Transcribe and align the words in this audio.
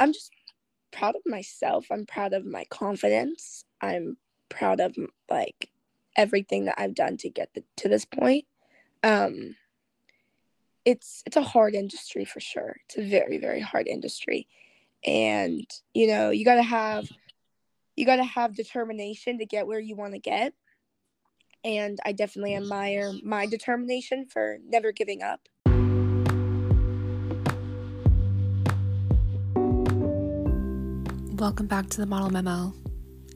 I'm 0.00 0.12
just 0.12 0.32
proud 0.92 1.14
of 1.14 1.22
myself. 1.26 1.86
I'm 1.90 2.06
proud 2.06 2.32
of 2.32 2.44
my 2.44 2.64
confidence. 2.70 3.64
I'm 3.80 4.16
proud 4.48 4.80
of 4.80 4.96
like 5.30 5.70
everything 6.16 6.64
that 6.64 6.80
I've 6.80 6.94
done 6.94 7.16
to 7.18 7.30
get 7.30 7.54
the, 7.54 7.62
to 7.76 7.88
this 7.88 8.04
point. 8.04 8.46
Um, 9.02 9.56
it's 10.84 11.22
it's 11.26 11.36
a 11.36 11.42
hard 11.42 11.74
industry 11.74 12.24
for 12.24 12.40
sure. 12.40 12.76
It's 12.86 12.96
a 12.96 13.08
very 13.08 13.38
very 13.38 13.60
hard 13.60 13.86
industry, 13.86 14.48
and 15.04 15.66
you 15.94 16.06
know 16.08 16.30
you 16.30 16.44
got 16.44 16.56
to 16.56 16.62
have 16.62 17.08
you 17.96 18.06
got 18.06 18.16
to 18.16 18.24
have 18.24 18.56
determination 18.56 19.38
to 19.38 19.46
get 19.46 19.66
where 19.66 19.78
you 19.78 19.94
want 19.94 20.14
to 20.14 20.18
get. 20.18 20.54
And 21.62 21.98
I 22.06 22.12
definitely 22.12 22.56
admire 22.56 23.12
my 23.22 23.44
determination 23.44 24.24
for 24.24 24.56
never 24.66 24.92
giving 24.92 25.22
up. 25.22 25.49
Welcome 31.40 31.68
back 31.68 31.88
to 31.88 32.02
the 32.02 32.06
Model 32.06 32.28
Memo. 32.28 32.74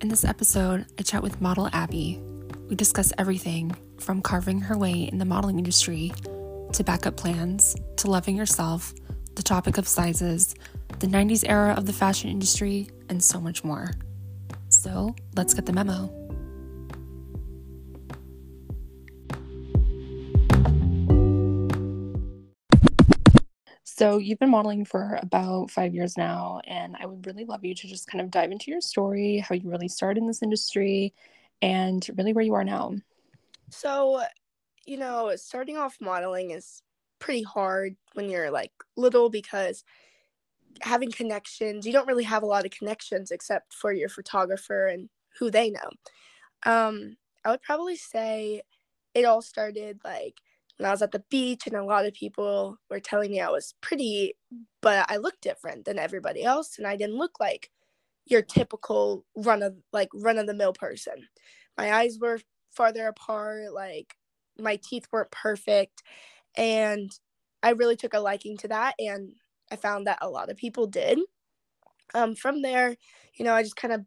In 0.02 0.08
this 0.08 0.26
episode, 0.26 0.84
I 0.98 1.02
chat 1.02 1.22
with 1.22 1.40
model 1.40 1.70
Abby. 1.72 2.20
We 2.68 2.76
discuss 2.76 3.14
everything 3.16 3.74
from 3.98 4.20
carving 4.20 4.60
her 4.60 4.76
way 4.76 5.08
in 5.10 5.16
the 5.16 5.24
modeling 5.24 5.56
industry 5.56 6.12
to 6.74 6.84
backup 6.84 7.16
plans 7.16 7.74
to 7.96 8.10
loving 8.10 8.36
yourself, 8.36 8.92
the 9.36 9.42
topic 9.42 9.78
of 9.78 9.88
sizes, 9.88 10.54
the 10.98 11.06
90s 11.06 11.44
era 11.48 11.72
of 11.78 11.86
the 11.86 11.94
fashion 11.94 12.28
industry, 12.28 12.90
and 13.08 13.24
so 13.24 13.40
much 13.40 13.64
more. 13.64 13.92
So 14.68 15.16
let's 15.34 15.54
get 15.54 15.64
the 15.64 15.72
memo. 15.72 16.23
So, 24.04 24.18
you've 24.18 24.38
been 24.38 24.50
modeling 24.50 24.84
for 24.84 25.18
about 25.22 25.70
five 25.70 25.94
years 25.94 26.18
now, 26.18 26.60
and 26.66 26.94
I 27.00 27.06
would 27.06 27.26
really 27.26 27.46
love 27.46 27.64
you 27.64 27.74
to 27.74 27.88
just 27.88 28.06
kind 28.06 28.20
of 28.20 28.30
dive 28.30 28.52
into 28.52 28.70
your 28.70 28.82
story, 28.82 29.38
how 29.38 29.54
you 29.54 29.70
really 29.70 29.88
started 29.88 30.20
in 30.20 30.26
this 30.26 30.42
industry, 30.42 31.14
and 31.62 32.06
really 32.14 32.34
where 32.34 32.44
you 32.44 32.52
are 32.52 32.64
now. 32.64 32.96
So, 33.70 34.22
you 34.84 34.98
know, 34.98 35.32
starting 35.36 35.78
off 35.78 35.96
modeling 36.02 36.50
is 36.50 36.82
pretty 37.18 37.44
hard 37.44 37.96
when 38.12 38.28
you're 38.28 38.50
like 38.50 38.72
little 38.94 39.30
because 39.30 39.84
having 40.82 41.10
connections, 41.10 41.86
you 41.86 41.92
don't 41.94 42.06
really 42.06 42.24
have 42.24 42.42
a 42.42 42.46
lot 42.46 42.66
of 42.66 42.72
connections 42.72 43.30
except 43.30 43.72
for 43.72 43.90
your 43.90 44.10
photographer 44.10 44.86
and 44.86 45.08
who 45.38 45.50
they 45.50 45.70
know. 45.70 45.90
Um, 46.66 47.16
I 47.42 47.52
would 47.52 47.62
probably 47.62 47.96
say 47.96 48.60
it 49.14 49.24
all 49.24 49.40
started 49.40 50.00
like 50.04 50.42
when 50.76 50.88
I 50.88 50.90
was 50.90 51.02
at 51.02 51.12
the 51.12 51.24
beach 51.30 51.66
and 51.66 51.76
a 51.76 51.84
lot 51.84 52.06
of 52.06 52.14
people 52.14 52.78
were 52.90 53.00
telling 53.00 53.30
me 53.30 53.40
I 53.40 53.50
was 53.50 53.74
pretty, 53.80 54.34
but 54.82 55.06
I 55.10 55.18
looked 55.18 55.42
different 55.42 55.84
than 55.84 55.98
everybody 55.98 56.42
else 56.42 56.78
and 56.78 56.86
I 56.86 56.96
didn't 56.96 57.18
look 57.18 57.38
like 57.38 57.70
your 58.26 58.42
typical 58.42 59.24
run 59.36 59.62
of 59.62 59.76
like 59.92 60.08
run 60.14 60.38
of 60.38 60.46
the 60.46 60.54
mill 60.54 60.72
person. 60.72 61.28
My 61.76 61.92
eyes 61.92 62.18
were 62.20 62.40
farther 62.72 63.06
apart, 63.06 63.72
like 63.72 64.14
my 64.58 64.78
teeth 64.82 65.06
weren't 65.12 65.30
perfect 65.30 66.02
and 66.56 67.10
I 67.62 67.70
really 67.70 67.96
took 67.96 68.14
a 68.14 68.20
liking 68.20 68.56
to 68.58 68.68
that 68.68 68.94
and 68.98 69.32
I 69.70 69.76
found 69.76 70.06
that 70.06 70.18
a 70.20 70.28
lot 70.28 70.50
of 70.50 70.56
people 70.56 70.86
did. 70.86 71.18
Um, 72.14 72.34
from 72.34 72.62
there, 72.62 72.96
you 73.34 73.44
know, 73.44 73.54
I 73.54 73.62
just 73.62 73.76
kind 73.76 73.94
of 73.94 74.02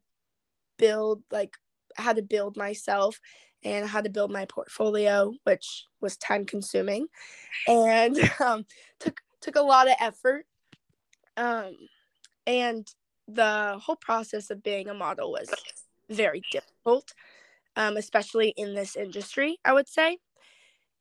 build 0.78 1.24
like 1.32 1.56
how 1.96 2.14
to 2.14 2.22
build 2.22 2.58
myself 2.58 3.20
and 3.68 3.88
how 3.88 4.02
to 4.02 4.10
build 4.10 4.32
my 4.32 4.46
portfolio, 4.46 5.34
which 5.44 5.86
was 6.00 6.18
time 6.18 6.46
consuming 6.46 7.08
and 7.68 8.18
um, 8.40 8.66
took 9.00 9.22
took 9.42 9.56
a 9.56 9.62
lot 9.62 9.88
of 9.88 9.96
effort. 10.00 10.46
Um, 11.36 11.76
and 12.46 12.88
the 13.28 13.78
whole 13.82 13.98
process 13.98 14.50
of 14.50 14.64
being 14.64 14.88
a 14.88 14.94
model 14.94 15.32
was 15.32 15.50
very 16.10 16.42
difficult, 16.52 17.14
um, 17.76 17.98
especially 17.98 18.54
in 18.56 18.74
this 18.74 18.96
industry. 18.96 19.60
I 19.66 19.74
would 19.74 19.88
say 19.88 20.18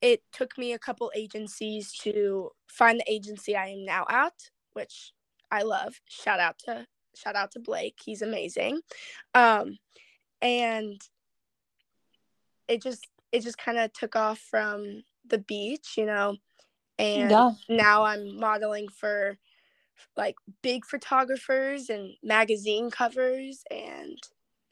it 0.03 0.22
took 0.32 0.59
me 0.59 0.72
a 0.72 0.78
couple 0.78 1.10
agencies 1.15 1.93
to 2.03 2.50
find 2.66 2.99
the 2.99 3.10
agency 3.10 3.56
I 3.56 3.69
am 3.69 3.84
now 3.84 4.05
at, 4.10 4.34
which 4.72 5.12
I 5.50 5.62
love. 5.62 6.00
Shout 6.09 6.41
out 6.41 6.59
to 6.66 6.87
shout 7.15 7.37
out 7.37 7.53
to 7.53 7.60
Blake. 7.60 7.99
He's 8.05 8.22
amazing. 8.22 8.81
Um, 9.34 9.78
and 10.43 11.00
it 12.69 12.82
just 12.82 13.06
it 13.32 13.41
just 13.43 13.59
kind 13.59 13.78
of 13.78 13.93
took 13.93 14.16
off 14.16 14.38
from 14.38 15.03
the 15.27 15.38
beach, 15.38 15.94
you 15.97 16.06
know. 16.06 16.37
And 16.99 17.31
yeah. 17.31 17.53
now 17.69 18.04
I'm 18.04 18.38
modeling 18.38 18.88
for 18.88 19.37
like 20.16 20.37
big 20.62 20.84
photographers 20.84 21.91
and 21.91 22.15
magazine 22.22 22.91
covers 22.91 23.65
and 23.71 24.19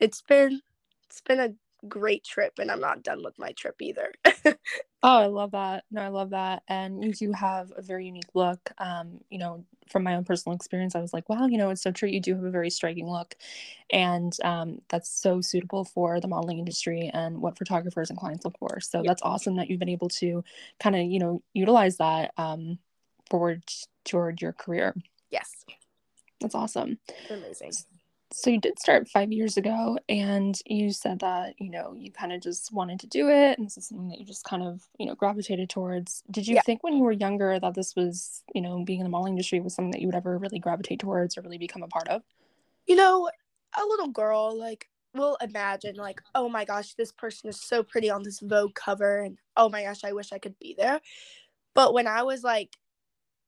it's 0.00 0.22
been 0.22 0.60
it's 1.06 1.20
been 1.20 1.40
a 1.40 1.50
great 1.88 2.24
trip 2.24 2.54
and 2.58 2.70
I'm 2.70 2.80
not 2.80 3.02
done 3.02 3.22
with 3.22 3.38
my 3.38 3.52
trip 3.52 3.76
either. 3.80 4.12
oh, 4.46 4.54
I 5.02 5.26
love 5.26 5.52
that. 5.52 5.84
No, 5.90 6.02
I 6.02 6.08
love 6.08 6.30
that. 6.30 6.62
And 6.68 7.04
you 7.04 7.12
do 7.12 7.32
have 7.32 7.72
a 7.76 7.82
very 7.82 8.06
unique 8.06 8.34
look. 8.34 8.70
Um, 8.78 9.20
you 9.30 9.38
know, 9.38 9.64
from 9.88 10.02
my 10.02 10.14
own 10.16 10.24
personal 10.24 10.56
experience, 10.56 10.94
I 10.94 11.00
was 11.00 11.12
like, 11.12 11.28
wow, 11.28 11.46
you 11.46 11.58
know, 11.58 11.70
it's 11.70 11.82
so 11.82 11.92
true. 11.92 12.08
You 12.08 12.20
do 12.20 12.34
have 12.34 12.44
a 12.44 12.50
very 12.50 12.70
striking 12.70 13.08
look. 13.08 13.34
And 13.90 14.34
um, 14.42 14.80
that's 14.88 15.10
so 15.10 15.40
suitable 15.40 15.84
for 15.84 16.20
the 16.20 16.28
modeling 16.28 16.58
industry 16.58 17.10
and 17.12 17.40
what 17.40 17.58
photographers 17.58 18.10
and 18.10 18.18
clients 18.18 18.44
look 18.44 18.58
for. 18.58 18.80
So 18.80 19.02
that's 19.04 19.22
awesome 19.22 19.56
that 19.56 19.68
you've 19.68 19.80
been 19.80 19.88
able 19.88 20.08
to 20.10 20.42
kind 20.80 20.96
of, 20.96 21.02
you 21.02 21.18
know, 21.18 21.42
utilize 21.52 21.98
that 21.98 22.32
um, 22.36 22.78
forward 23.28 23.62
toward 24.04 24.40
your 24.40 24.52
career. 24.52 24.94
Yes. 25.30 25.64
That's 26.40 26.54
awesome. 26.54 26.98
Amazing 27.30 27.72
so 28.34 28.50
you 28.50 28.60
did 28.60 28.78
start 28.78 29.08
five 29.08 29.30
years 29.30 29.56
ago 29.56 29.96
and 30.08 30.60
you 30.66 30.92
said 30.92 31.20
that 31.20 31.54
you 31.58 31.70
know 31.70 31.94
you 31.96 32.10
kind 32.10 32.32
of 32.32 32.42
just 32.42 32.72
wanted 32.72 32.98
to 33.00 33.06
do 33.06 33.28
it 33.28 33.56
and 33.56 33.66
this 33.66 33.78
is 33.78 33.86
something 33.86 34.08
that 34.08 34.18
you 34.18 34.26
just 34.26 34.44
kind 34.44 34.62
of 34.62 34.82
you 34.98 35.06
know 35.06 35.14
gravitated 35.14 35.70
towards. 35.70 36.22
Did 36.30 36.46
you 36.48 36.56
yeah. 36.56 36.62
think 36.62 36.82
when 36.82 36.96
you 36.96 37.04
were 37.04 37.12
younger 37.12 37.58
that 37.58 37.74
this 37.74 37.94
was 37.94 38.42
you 38.54 38.60
know 38.60 38.82
being 38.84 39.00
in 39.00 39.04
the 39.04 39.10
modeling 39.10 39.34
industry 39.34 39.60
was 39.60 39.74
something 39.74 39.92
that 39.92 40.00
you 40.00 40.08
would 40.08 40.16
ever 40.16 40.36
really 40.36 40.58
gravitate 40.58 40.98
towards 40.98 41.38
or 41.38 41.42
really 41.42 41.58
become 41.58 41.82
a 41.82 41.88
part 41.88 42.08
of? 42.08 42.22
You 42.86 42.96
know 42.96 43.30
a 43.76 43.84
little 43.86 44.08
girl 44.08 44.56
like 44.58 44.88
will 45.14 45.36
imagine 45.40 45.94
like 45.94 46.20
oh 46.34 46.48
my 46.48 46.64
gosh 46.64 46.94
this 46.94 47.12
person 47.12 47.48
is 47.48 47.60
so 47.60 47.84
pretty 47.84 48.10
on 48.10 48.24
this 48.24 48.40
vogue 48.40 48.74
cover 48.74 49.20
and 49.20 49.38
oh 49.56 49.68
my 49.68 49.84
gosh 49.84 50.02
i 50.02 50.12
wish 50.12 50.32
i 50.32 50.38
could 50.38 50.58
be 50.58 50.74
there. 50.76 51.00
But 51.74 51.94
when 51.94 52.08
i 52.08 52.22
was 52.22 52.42
like 52.42 52.76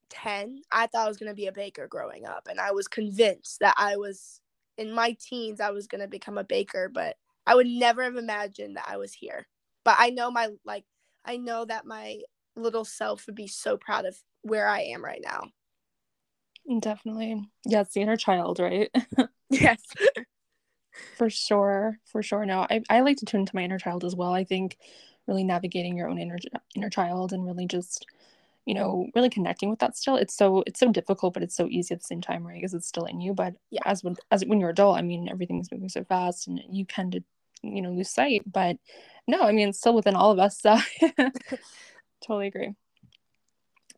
10 0.09 0.61
i 0.71 0.87
thought 0.87 1.05
i 1.05 1.07
was 1.09 1.17
going 1.17 1.29
to 1.29 1.35
be 1.35 1.47
a 1.47 1.51
baker 1.51 1.85
growing 1.85 2.25
up 2.25 2.47
and 2.49 2.61
i 2.61 2.71
was 2.71 2.87
convinced 2.87 3.59
that 3.59 3.75
i 3.77 3.97
was 3.97 4.39
in 4.77 4.91
my 4.93 5.15
teens 5.19 5.59
I 5.59 5.71
was 5.71 5.87
gonna 5.87 6.07
become 6.07 6.37
a 6.37 6.43
baker, 6.43 6.89
but 6.93 7.15
I 7.45 7.55
would 7.55 7.67
never 7.67 8.03
have 8.03 8.15
imagined 8.17 8.77
that 8.77 8.87
I 8.87 8.97
was 8.97 9.13
here. 9.13 9.47
But 9.83 9.95
I 9.99 10.09
know 10.09 10.29
my 10.31 10.49
like 10.65 10.85
I 11.25 11.37
know 11.37 11.65
that 11.65 11.85
my 11.85 12.19
little 12.55 12.85
self 12.85 13.25
would 13.27 13.35
be 13.35 13.47
so 13.47 13.77
proud 13.77 14.05
of 14.05 14.17
where 14.41 14.67
I 14.67 14.81
am 14.81 15.03
right 15.03 15.21
now. 15.23 15.49
Definitely. 16.79 17.47
Yeah, 17.65 17.81
it's 17.81 17.93
the 17.93 18.01
inner 18.01 18.17
child, 18.17 18.59
right? 18.59 18.89
yes. 19.49 19.81
for 21.15 21.29
sure. 21.29 21.99
For 22.05 22.21
sure. 22.21 22.45
No, 22.45 22.67
I, 22.69 22.81
I 22.89 22.99
like 23.01 23.17
to 23.17 23.25
tune 23.25 23.41
into 23.41 23.55
my 23.55 23.63
inner 23.63 23.79
child 23.79 24.03
as 24.03 24.15
well. 24.15 24.33
I 24.33 24.43
think 24.43 24.77
really 25.27 25.43
navigating 25.43 25.95
your 25.95 26.09
own 26.09 26.17
inner 26.17 26.37
inner 26.75 26.89
child 26.89 27.33
and 27.33 27.45
really 27.45 27.67
just 27.67 28.05
you 28.67 28.73
know 28.73 29.07
really 29.15 29.29
connecting 29.29 29.69
with 29.69 29.79
that 29.79 29.95
still. 29.95 30.17
It's 30.17 30.35
so 30.35 30.63
it's 30.67 30.79
so 30.79 30.91
difficult 30.91 31.33
but 31.33 31.41
it's 31.41 31.55
so 31.55 31.67
easy 31.69 31.93
at 31.93 32.01
the 32.01 32.05
same 32.05 32.21
time 32.21 32.45
right? 32.45 32.55
Because 32.55 32.73
it's 32.73 32.87
still 32.87 33.05
in 33.05 33.21
you. 33.21 33.33
But 33.33 33.53
yeah. 33.71 33.79
as 33.85 34.03
when 34.03 34.17
as 34.29 34.43
when 34.45 34.59
you're 34.59 34.71
adult 34.71 34.97
i 34.97 35.01
mean 35.01 35.29
everything's 35.29 35.71
moving 35.71 35.89
so 35.89 36.03
fast 36.03 36.47
and 36.47 36.61
you 36.69 36.83
tend 36.83 37.13
to 37.13 37.23
you 37.63 37.81
know 37.81 37.91
lose 37.91 38.09
sight. 38.09 38.43
But 38.45 38.75
no 39.25 39.41
i 39.41 39.53
mean 39.53 39.69
it's 39.69 39.79
still 39.79 39.95
within 39.95 40.15
all 40.15 40.31
of 40.31 40.39
us. 40.39 40.61
So 42.19 42.31
totally 42.33 42.47
agree. 42.47 42.73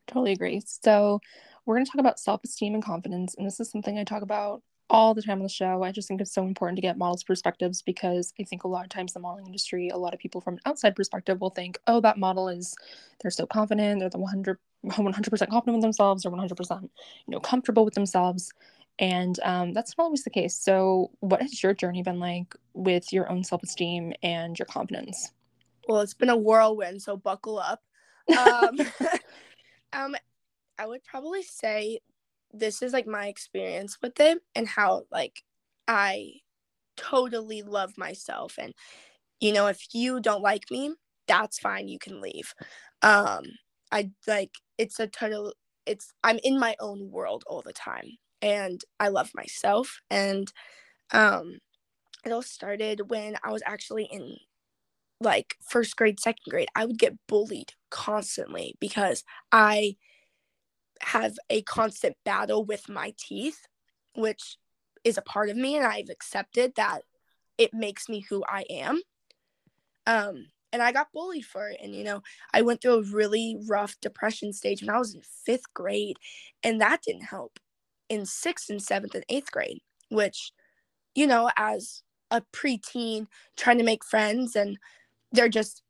Totally 0.08 0.34
agree. 0.34 0.62
So 0.66 1.20
we're 1.66 1.76
going 1.76 1.86
to 1.86 1.92
talk 1.92 2.00
about 2.00 2.20
self-esteem 2.20 2.74
and 2.76 2.84
confidence. 2.84 3.36
And 3.36 3.48
this 3.48 3.60
is 3.60 3.72
something 3.72 3.98
i 3.98 4.04
talk 4.04 4.22
about 4.22 4.62
all 4.90 5.14
the 5.14 5.22
time 5.22 5.38
on 5.40 5.44
the 5.44 5.50
show. 5.50 5.84
I 5.84 5.92
just 5.92 6.08
think 6.08 6.22
it's 6.22 6.34
so 6.34 6.46
important 6.46 6.78
to 6.78 6.82
get 6.82 6.98
models' 6.98 7.24
perspectives 7.24 7.82
because 7.82 8.34
I 8.40 8.44
think 8.44 8.64
a 8.64 8.68
lot 8.68 8.84
of 8.84 8.90
times 8.90 9.14
the 9.14 9.20
modeling 9.20 9.46
industry, 9.46 9.90
a 9.90 9.98
lot 9.98 10.14
of 10.14 10.20
people 10.20 10.42
from 10.42 10.56
an 10.56 10.62
outside 10.66 10.96
perspective 10.96 11.40
will 11.40 11.52
think, 11.52 11.78
oh, 11.88 12.00
that 12.02 12.18
model 12.18 12.50
is, 12.50 12.76
they're 13.22 13.32
so 13.32 13.46
confident, 13.46 14.00
they're 14.00 14.10
the 14.10 14.18
100, 14.18 14.58
100% 14.86 15.04
confident 15.50 15.78
with 15.78 15.82
themselves, 15.82 16.26
or 16.26 16.32
100%, 16.32 16.82
you 16.82 16.90
know, 17.28 17.40
comfortable 17.40 17.86
with 17.86 17.94
themselves. 17.94 18.52
And 18.98 19.40
um, 19.44 19.74
that's 19.74 19.98
not 19.98 20.06
always 20.06 20.24
the 20.24 20.30
case. 20.30 20.56
So, 20.56 21.12
what 21.22 21.42
has 21.42 21.64
your 21.64 21.74
journey 21.74 22.04
been 22.04 22.20
like 22.20 22.54
with 22.74 23.14
your 23.14 23.32
own 23.32 23.46
self 23.46 23.64
esteem 23.64 24.14
and 24.24 24.60
your 24.60 24.66
confidence? 24.66 25.32
Well, 25.88 26.02
it's 26.02 26.14
been 26.14 26.30
a 26.30 26.36
whirlwind, 26.36 27.02
so 27.02 27.18
buckle 27.18 27.60
up. 27.60 27.82
Um, 28.30 28.78
um, 29.94 30.16
I 30.78 30.86
would 30.86 31.04
probably 31.04 31.42
say 31.42 32.00
this 32.52 32.82
is 32.82 32.94
like 32.94 33.08
my 33.08 33.28
experience 33.28 33.98
with 34.02 34.20
it 34.20 34.40
and 34.56 34.68
how 34.68 35.04
like 35.12 35.44
I 35.88 36.34
totally 36.98 37.62
love 37.64 37.98
myself 37.98 38.56
and 38.60 38.74
you 39.40 39.54
know 39.54 39.68
if 39.68 39.88
you 39.94 40.20
don't 40.20 40.42
like 40.42 40.66
me 40.72 40.94
that's 41.28 41.60
fine 41.60 41.88
you 41.88 42.00
can 42.00 42.22
leave 42.22 42.54
um 43.02 43.44
I 43.92 44.12
like 44.28 44.52
it's 44.78 45.00
a 45.00 45.08
total 45.08 45.54
it's 45.86 46.14
I'm 46.24 46.40
in 46.44 46.60
my 46.60 46.76
own 46.80 47.12
world 47.12 47.44
all 47.48 47.62
the 47.62 47.74
time 47.74 48.18
and 48.42 48.82
I 49.00 49.08
love 49.10 49.32
myself. 49.36 50.00
And 50.10 50.52
um, 51.12 51.60
it 52.26 52.32
all 52.32 52.42
started 52.44 53.10
when 53.10 53.38
I 53.44 53.52
was 53.52 53.64
actually 53.66 54.06
in 54.06 54.38
like 55.22 55.56
first 55.68 55.96
grade, 55.96 56.20
second 56.20 56.44
grade. 56.50 56.70
I 56.76 56.86
would 56.86 57.00
get 57.00 57.16
bullied 57.28 57.74
constantly 57.92 58.76
because 58.80 59.24
I 59.52 59.96
have 61.02 61.38
a 61.50 61.62
constant 61.64 62.16
battle 62.26 62.66
with 62.66 62.90
my 62.90 63.14
teeth, 63.18 63.68
which 64.16 64.58
is 65.04 65.18
a 65.18 65.22
part 65.22 65.50
of 65.50 65.58
me, 65.58 65.76
and 65.76 65.86
I've 65.86 66.10
accepted 66.10 66.74
that 66.76 67.04
it 67.58 67.74
makes 67.74 68.10
me 68.10 68.26
who 68.30 68.44
I 68.48 68.66
am. 68.70 69.02
Um, 70.08 70.48
and 70.72 70.82
I 70.82 70.92
got 70.92 71.12
bullied 71.14 71.46
for 71.46 71.70
it. 71.70 71.80
And, 71.82 71.96
you 71.96 72.04
know, 72.04 72.22
I 72.54 72.62
went 72.62 72.82
through 72.82 73.00
a 73.00 73.04
really 73.04 73.58
rough 73.68 73.96
depression 74.02 74.54
stage 74.54 74.82
when 74.82 74.94
I 74.94 75.00
was 75.00 75.16
in 75.16 75.22
fifth 75.46 75.74
grade, 75.74 76.18
and 76.64 76.80
that 76.82 77.02
didn't 77.02 77.24
help 77.24 77.60
in 78.08 78.26
sixth 78.26 78.70
and 78.70 78.82
seventh 78.82 79.16
and 79.16 79.26
eighth 79.30 79.52
grade, 79.52 79.80
which, 80.10 80.52
you 81.16 81.28
know, 81.28 81.50
as 81.58 82.04
a 82.32 82.42
preteen 82.54 83.28
trying 83.58 83.78
to 83.78 83.84
make 83.84 84.06
friends 84.06 84.56
and 84.56 84.78
they're 85.32 85.50
just 85.50 85.82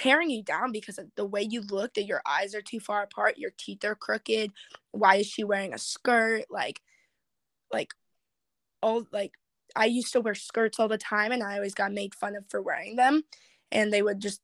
tearing 0.00 0.30
you 0.30 0.42
down 0.42 0.72
because 0.72 0.98
of 0.98 1.06
the 1.14 1.26
way 1.26 1.42
you 1.42 1.60
look 1.60 1.92
that 1.92 2.06
your 2.06 2.22
eyes 2.26 2.54
are 2.54 2.62
too 2.62 2.80
far 2.80 3.02
apart 3.02 3.36
your 3.36 3.52
teeth 3.58 3.84
are 3.84 3.94
crooked 3.94 4.50
why 4.92 5.16
is 5.16 5.26
she 5.26 5.44
wearing 5.44 5.74
a 5.74 5.78
skirt 5.78 6.44
like 6.48 6.80
like 7.70 7.92
all 8.82 9.04
like 9.12 9.32
i 9.76 9.84
used 9.84 10.10
to 10.10 10.20
wear 10.22 10.34
skirts 10.34 10.80
all 10.80 10.88
the 10.88 10.96
time 10.96 11.32
and 11.32 11.42
i 11.42 11.54
always 11.56 11.74
got 11.74 11.92
made 11.92 12.14
fun 12.14 12.34
of 12.34 12.44
for 12.48 12.62
wearing 12.62 12.96
them 12.96 13.22
and 13.70 13.92
they 13.92 14.00
would 14.00 14.20
just 14.20 14.40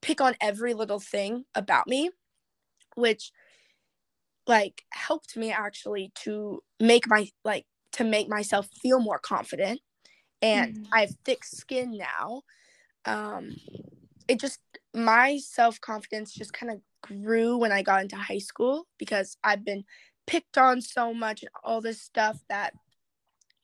pick 0.00 0.22
on 0.22 0.34
every 0.40 0.72
little 0.72 1.00
thing 1.00 1.44
about 1.54 1.86
me 1.86 2.08
which 2.94 3.30
like 4.46 4.84
helped 4.90 5.36
me 5.36 5.52
actually 5.52 6.12
to 6.14 6.62
make 6.80 7.06
my 7.06 7.28
like 7.44 7.66
to 7.92 8.04
make 8.04 8.28
myself 8.28 8.68
feel 8.80 9.00
more 9.00 9.18
confident 9.18 9.80
and 10.40 10.76
mm. 10.76 10.86
i 10.94 11.00
have 11.00 11.14
thick 11.26 11.44
skin 11.44 11.98
now 11.98 12.40
um 13.04 13.54
it 14.28 14.40
just 14.40 14.60
my 14.94 15.38
self-confidence 15.38 16.32
just 16.32 16.52
kind 16.52 16.72
of 16.72 16.80
grew 17.02 17.56
when 17.56 17.72
i 17.72 17.82
got 17.82 18.02
into 18.02 18.16
high 18.16 18.38
school 18.38 18.86
because 18.98 19.36
i've 19.44 19.64
been 19.64 19.84
picked 20.26 20.56
on 20.56 20.80
so 20.80 21.12
much 21.12 21.42
and 21.42 21.50
all 21.62 21.80
this 21.80 22.00
stuff 22.00 22.38
that 22.48 22.72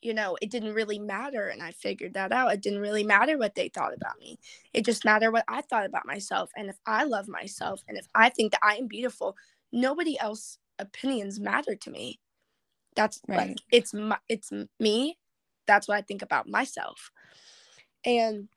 you 0.03 0.15
know, 0.15 0.37
it 0.41 0.51
didn't 0.51 0.75
really 0.75 0.99
matter. 0.99 1.49
And 1.49 1.63
I 1.63 1.73
figured 1.73 2.15
that 2.15 2.33
out. 2.33 2.53
It 2.53 2.63
didn't 2.63 2.81
really 2.81 3.05
matter 3.05 3.37
what 3.37 3.55
they 3.55 3.69
thought 3.69 3.93
about 3.95 4.19
me. 4.19 4.39
It 4.73 4.85
just 4.85 5.05
mattered 5.05 5.33
what 5.33 5.45
I 5.49 5.61
thought 5.63 5.87
about 5.87 6.07
myself. 6.07 6.51
And 6.57 6.71
if 6.71 6.77
I 6.87 7.05
love 7.05 7.29
myself 7.29 7.83
and 7.89 7.99
if 7.99 8.07
I 8.15 8.31
think 8.31 8.53
that 8.53 8.61
I 8.63 8.77
am 8.77 8.87
beautiful, 8.87 9.37
nobody 9.73 10.19
else 10.19 10.59
opinions 10.79 11.39
matter 11.39 11.75
to 11.75 11.91
me. 11.91 12.19
That's 12.97 13.21
right. 13.29 13.49
like 13.49 13.59
it's 13.71 13.95
my 13.95 14.19
it's 14.29 14.51
me. 14.81 15.19
That's 15.67 15.87
what 15.87 15.99
I 15.99 16.03
think 16.03 16.23
about 16.23 16.49
myself. 16.49 17.11
And 18.05 18.49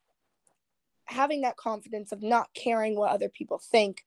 having 1.06 1.42
that 1.42 1.58
confidence 1.58 2.12
of 2.12 2.22
not 2.22 2.50
caring 2.54 2.96
what 2.96 3.12
other 3.12 3.30
people 3.30 3.58
think 3.60 4.06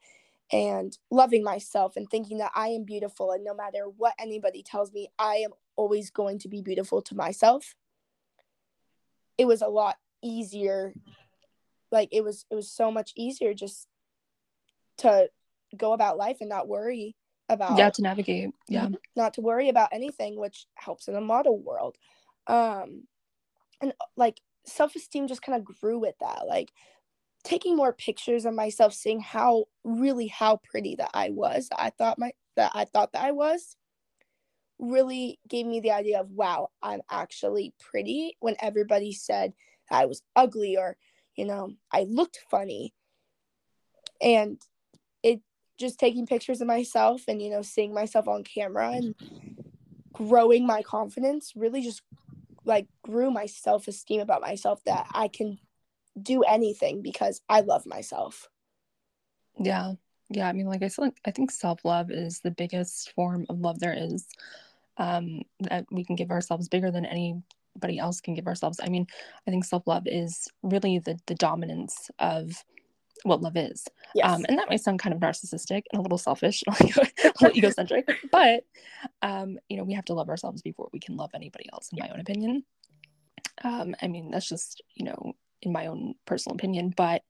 and 0.52 0.96
loving 1.10 1.42
myself 1.42 1.96
and 1.96 2.08
thinking 2.08 2.38
that 2.38 2.52
I 2.54 2.68
am 2.68 2.84
beautiful 2.84 3.32
and 3.32 3.44
no 3.44 3.54
matter 3.54 3.84
what 3.96 4.14
anybody 4.18 4.62
tells 4.62 4.92
me, 4.92 5.08
I 5.18 5.36
am 5.36 5.50
always 5.74 6.10
going 6.10 6.38
to 6.40 6.48
be 6.48 6.62
beautiful 6.62 7.02
to 7.02 7.14
myself. 7.14 7.74
It 9.38 9.46
was 9.46 9.60
a 9.62 9.68
lot 9.68 9.96
easier. 10.22 10.94
Like 11.92 12.08
it 12.12 12.22
was 12.22 12.46
it 12.50 12.54
was 12.54 12.70
so 12.70 12.90
much 12.90 13.12
easier 13.16 13.54
just 13.54 13.88
to 14.98 15.28
go 15.76 15.92
about 15.92 16.16
life 16.16 16.38
and 16.40 16.48
not 16.48 16.68
worry 16.68 17.16
about 17.48 17.76
Yeah, 17.76 17.90
to 17.90 18.02
navigate. 18.02 18.50
Yeah. 18.68 18.88
Not 19.14 19.34
to 19.34 19.40
worry 19.40 19.68
about 19.68 19.90
anything, 19.92 20.38
which 20.38 20.66
helps 20.74 21.08
in 21.08 21.14
the 21.14 21.20
model 21.20 21.58
world. 21.58 21.96
Um 22.46 23.04
and 23.80 23.92
like 24.16 24.40
self-esteem 24.66 25.28
just 25.28 25.42
kind 25.42 25.58
of 25.58 25.64
grew 25.64 25.98
with 25.98 26.14
that. 26.20 26.46
Like 26.46 26.72
taking 27.44 27.76
more 27.76 27.92
pictures 27.92 28.44
of 28.44 28.54
myself, 28.54 28.92
seeing 28.92 29.20
how 29.20 29.66
really 29.84 30.26
how 30.26 30.58
pretty 30.64 30.96
that 30.96 31.10
I 31.14 31.30
was. 31.30 31.68
I 31.76 31.90
thought 31.90 32.18
my 32.18 32.32
that 32.56 32.72
I 32.74 32.84
thought 32.84 33.12
that 33.12 33.24
I 33.24 33.32
was 33.32 33.76
really 34.78 35.38
gave 35.48 35.66
me 35.66 35.80
the 35.80 35.92
idea 35.92 36.20
of 36.20 36.30
wow, 36.30 36.68
I'm 36.82 37.00
actually 37.10 37.72
pretty 37.78 38.36
when 38.40 38.56
everybody 38.60 39.12
said 39.12 39.52
I 39.90 40.06
was 40.06 40.22
ugly 40.34 40.76
or 40.76 40.96
you 41.36 41.44
know, 41.44 41.70
I 41.92 42.04
looked 42.08 42.40
funny. 42.50 42.94
And 44.22 44.60
it 45.22 45.40
just 45.78 46.00
taking 46.00 46.26
pictures 46.26 46.60
of 46.60 46.66
myself 46.66 47.22
and 47.28 47.40
you 47.40 47.50
know, 47.50 47.62
seeing 47.62 47.94
myself 47.94 48.26
on 48.26 48.42
camera 48.42 48.90
and 48.90 49.14
mm-hmm. 49.14 49.52
growing 50.12 50.66
my 50.66 50.82
confidence 50.82 51.52
really 51.54 51.82
just 51.82 52.02
like 52.66 52.86
grew 53.02 53.30
my 53.30 53.46
self-esteem 53.46 54.20
about 54.20 54.42
myself 54.42 54.82
that 54.84 55.06
I 55.12 55.28
can 55.28 55.58
do 56.20 56.42
anything 56.42 57.02
because 57.02 57.40
I 57.48 57.60
love 57.60 57.86
myself. 57.86 58.48
Yeah. 59.58 59.92
Yeah. 60.28 60.48
I 60.48 60.52
mean, 60.52 60.66
like 60.66 60.82
I 60.82 60.88
said, 60.88 61.12
I 61.24 61.30
think 61.30 61.50
self 61.50 61.84
love 61.84 62.10
is 62.10 62.40
the 62.40 62.50
biggest 62.50 63.12
form 63.12 63.46
of 63.48 63.60
love 63.60 63.78
there 63.78 63.96
is. 63.96 64.26
Um, 64.98 65.42
that 65.60 65.84
we 65.90 66.04
can 66.04 66.16
give 66.16 66.30
ourselves 66.30 66.70
bigger 66.70 66.90
than 66.90 67.04
anybody 67.04 67.98
else 67.98 68.22
can 68.22 68.32
give 68.32 68.46
ourselves. 68.46 68.80
I 68.82 68.88
mean, 68.88 69.06
I 69.46 69.50
think 69.50 69.64
self 69.64 69.86
love 69.86 70.04
is 70.06 70.48
really 70.62 70.98
the 70.98 71.18
the 71.26 71.34
dominance 71.34 72.10
of 72.18 72.64
what 73.26 73.42
love 73.42 73.56
is. 73.56 73.86
Yes. 74.14 74.30
Um, 74.30 74.44
and 74.48 74.58
that 74.58 74.68
might 74.68 74.80
sound 74.80 74.98
kind 74.98 75.14
of 75.14 75.20
narcissistic 75.20 75.82
and 75.92 75.98
a 75.98 76.02
little 76.02 76.18
selfish, 76.18 76.62
a 76.68 76.84
little 77.40 77.50
egocentric, 77.56 78.08
but 78.30 78.64
um, 79.22 79.58
you 79.68 79.76
know, 79.76 79.84
we 79.84 79.94
have 79.94 80.04
to 80.06 80.14
love 80.14 80.28
ourselves 80.28 80.62
before 80.62 80.88
we 80.92 81.00
can 81.00 81.16
love 81.16 81.30
anybody 81.34 81.66
else, 81.72 81.90
in 81.92 81.98
my 82.00 82.08
own 82.08 82.20
opinion. 82.20 82.64
Um, 83.64 83.94
I 84.02 84.08
mean, 84.08 84.30
that's 84.30 84.48
just, 84.48 84.82
you 84.94 85.04
know, 85.04 85.34
in 85.62 85.72
my 85.72 85.86
own 85.86 86.14
personal 86.26 86.54
opinion. 86.54 86.92
But 86.96 87.22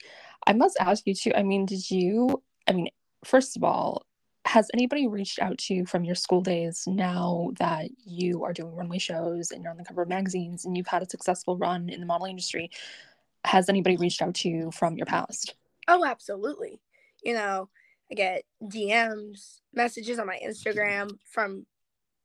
I 0.47 0.53
must 0.53 0.77
ask 0.81 1.07
you 1.07 1.15
too. 1.15 1.33
I 1.35 1.43
mean, 1.43 1.67
did 1.67 1.91
you? 1.91 2.43
I 2.67 2.73
mean, 2.73 2.89
first 3.25 3.57
of 3.57 3.65
all, 3.65 4.07
has 4.45 4.69
anybody 4.75 5.09
reached 5.09 5.41
out 5.41 5.59
to 5.59 5.75
you 5.75 5.87
from 5.87 6.05
your 6.05 6.15
school 6.15 6.41
days 6.41 6.85
now 6.87 7.51
that 7.59 7.89
you 8.05 8.45
are 8.45 8.53
doing 8.53 8.75
runway 8.75 8.99
shows 8.99 9.51
and 9.51 9.63
you're 9.63 9.73
on 9.73 9.77
the 9.77 9.85
cover 9.85 10.03
of 10.03 10.09
magazines 10.09 10.65
and 10.65 10.77
you've 10.77 10.87
had 10.87 11.03
a 11.03 11.11
successful 11.11 11.57
run 11.57 11.89
in 11.89 12.01
the 12.01 12.07
modeling 12.07 12.31
industry? 12.31 12.71
Has 13.45 13.69
anybody 13.69 13.97
reached 13.97 14.23
out 14.23 14.35
to 14.37 14.49
you 14.49 14.71
from 14.71 14.97
your 14.97 15.07
past? 15.07 15.55
Oh, 15.89 16.05
absolutely. 16.05 16.81
You 17.23 17.35
know, 17.35 17.69
I 18.11 18.15
get 18.15 18.43
DMs, 18.63 19.61
messages 19.75 20.19
on 20.19 20.27
my 20.27 20.39
Instagram 20.45 21.11
from 21.31 21.67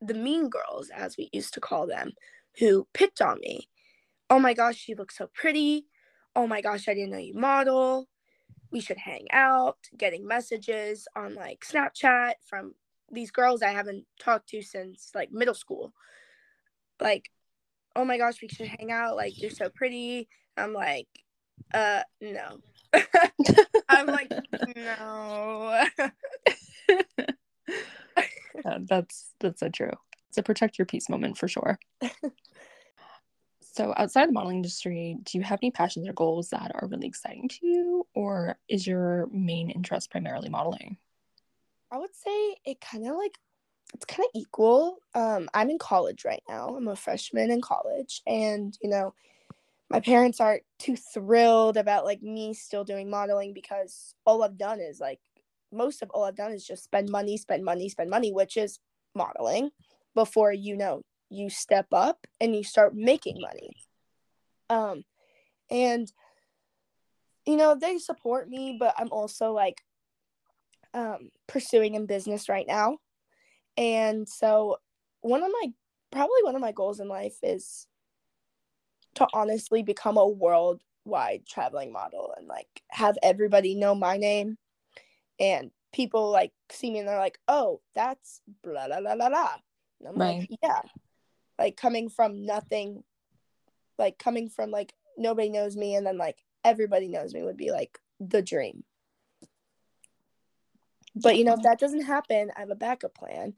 the 0.02 0.14
mean 0.14 0.50
girls, 0.50 0.90
as 0.90 1.18
we 1.18 1.30
used 1.32 1.54
to 1.54 1.62
call 1.62 1.88
them, 1.88 2.12
who 2.60 2.88
picked 2.94 3.22
on 3.22 3.40
me. 3.40 3.68
Oh 4.30 4.40
my 4.40 4.54
gosh, 4.54 4.88
you 4.88 4.96
look 4.96 5.12
so 5.12 5.30
pretty 5.34 5.86
oh 6.36 6.48
my 6.48 6.62
gosh, 6.62 6.88
I 6.88 6.94
didn't 6.94 7.12
know 7.12 7.18
you 7.18 7.34
model. 7.34 8.08
We 8.72 8.80
should 8.80 8.98
hang 8.98 9.28
out, 9.32 9.78
getting 9.98 10.26
messages 10.26 11.08
on 11.16 11.36
like 11.36 11.66
Snapchat 11.66 12.34
from 12.46 12.74
these 13.12 13.32
girls 13.32 13.62
I 13.62 13.70
haven't 13.70 14.06
talked 14.20 14.50
to 14.50 14.62
since 14.62 15.12
like 15.14 15.32
middle 15.32 15.54
school. 15.54 15.94
Like, 17.00 17.30
oh 17.96 18.06
my 18.06 18.18
gosh, 18.18 18.42
we 18.42 18.48
should 18.48 18.68
hang 18.68 18.92
out. 18.92 19.16
Like, 19.16 19.42
you're 19.42 19.52
so 19.52 19.70
pretty. 19.70 20.30
I'm 20.56 20.74
like, 20.74 21.08
uh, 21.74 22.04
no. 22.22 22.60
I'm 23.90 24.08
like, 24.12 24.32
no. 24.76 25.86
uh, 28.66 28.80
that's 28.88 29.34
that's 29.40 29.60
so 29.60 29.70
true. 29.70 29.92
It's 30.30 30.38
a 30.38 30.44
protect 30.44 30.78
your 30.78 30.86
peace 30.86 31.10
moment 31.10 31.38
for 31.38 31.48
sure. 31.48 31.78
So, 33.74 33.94
outside 33.96 34.28
the 34.28 34.34
modeling 34.34 34.58
industry, 34.58 35.18
do 35.24 35.38
you 35.38 35.44
have 35.44 35.60
any 35.62 35.72
passions 35.72 36.08
or 36.08 36.14
goals 36.14 36.50
that 36.50 36.72
are 36.76 36.88
really 36.88 37.08
exciting 37.08 37.48
to 37.48 37.66
you, 37.66 38.08
or 38.14 38.58
is 38.68 38.86
your 38.86 39.28
main 39.32 39.70
interest 39.70 40.12
primarily 40.12 40.50
modeling? 40.50 40.98
I 41.90 41.98
would 41.98 42.14
say 42.14 42.56
it 42.66 42.82
kind 42.82 43.08
of 43.08 43.16
like 43.16 43.38
it's 43.94 44.06
kind 44.06 44.26
of 44.26 44.40
equal. 44.40 44.98
Um, 45.16 45.50
I'm 45.54 45.70
in 45.70 45.78
college 45.78 46.26
right 46.26 46.44
now. 46.50 46.76
I'm 46.76 46.90
a 46.90 46.96
freshman 46.98 47.50
in 47.50 47.62
college, 47.62 48.22
and 48.28 48.78
you 48.82 48.90
know, 48.90 49.14
my 49.92 50.00
parents 50.00 50.40
aren't 50.40 50.64
too 50.80 50.96
thrilled 50.96 51.76
about 51.76 52.06
like 52.06 52.22
me 52.22 52.54
still 52.54 52.86
doing 52.86 53.10
modeling 53.10 53.54
because 53.54 54.16
all 54.26 54.42
I've 54.42 54.58
done 54.58 54.80
is 54.80 55.02
like 55.02 55.20
most 55.72 56.02
of 56.02 56.10
all 56.12 56.24
I've 56.24 56.36
done 56.36 56.54
is 56.54 56.66
just 56.66 56.84
spend 56.84 57.10
money, 57.10 57.38
spend 57.38 57.66
money, 57.66 57.90
spend 57.90 58.10
money, 58.10 58.32
which 58.32 58.56
is 58.56 58.80
modeling 59.14 59.70
before 60.16 60.54
you 60.54 60.78
know 60.78 61.02
you 61.30 61.50
step 61.50 61.88
up 61.92 62.26
and 62.40 62.56
you 62.56 62.64
start 62.64 62.96
making 62.96 63.40
money. 63.42 63.72
Um, 64.70 65.04
and 65.70 66.12
you 67.46 67.58
know 67.58 67.76
they 67.76 67.98
support 67.98 68.48
me, 68.48 68.78
but 68.80 68.94
I'm 68.98 69.12
also 69.12 69.52
like 69.52 69.82
um, 70.94 71.32
pursuing 71.48 71.96
in 71.96 72.06
business 72.06 72.48
right 72.48 72.68
now, 72.68 72.98
and 73.76 74.28
so 74.28 74.78
one 75.20 75.44
of 75.44 75.52
my 75.52 75.68
probably 76.12 76.44
one 76.44 76.56
of 76.56 76.62
my 76.62 76.72
goals 76.72 77.02
in 77.02 77.10
life 77.10 77.38
is 77.44 77.88
to 79.16 79.28
honestly 79.34 79.84
become 79.84 80.18
a 80.18 80.28
worldwide 80.28 81.46
traveling 81.48 81.92
model 81.92 82.34
and 82.38 82.48
like 82.48 82.68
have 82.90 83.18
everybody 83.24 83.76
know 83.76 83.94
my 83.94 84.18
name 84.18 84.58
and 85.40 85.72
people 85.94 86.32
like 86.32 86.52
see 86.70 86.90
me 86.90 87.00
and 87.00 87.08
they're 87.08 87.18
like 87.20 87.40
oh 87.48 87.82
that's 87.96 88.42
blah 88.64 88.88
blah 88.88 89.02
blah 89.02 89.16
blah 89.16 89.30
blah 89.30 89.56
And 90.00 90.10
I'm 90.10 90.16
right. 90.16 90.40
like, 90.40 90.60
yeah. 90.64 90.82
Like 91.60 91.78
coming 91.78 92.10
from 92.10 92.46
nothing, 92.46 93.04
like 94.00 94.18
coming 94.18 94.50
from 94.50 94.72
like 94.72 94.94
nobody 95.18 95.50
knows 95.50 95.76
me 95.76 95.96
and 95.96 96.06
then 96.06 96.18
like 96.18 96.38
everybody 96.64 97.08
knows 97.08 97.34
me 97.34 97.44
would 97.44 97.58
be 97.58 97.72
like 97.72 98.00
the 98.20 98.42
dream. 98.42 98.84
But 101.16 101.38
you 101.38 101.44
know, 101.44 101.54
if 101.54 101.64
that 101.64 101.80
doesn't 101.80 102.04
happen, 102.04 102.52
I 102.56 102.62
have 102.62 102.70
a 102.70 102.76
backup 102.76 103.14
plan, 103.14 103.54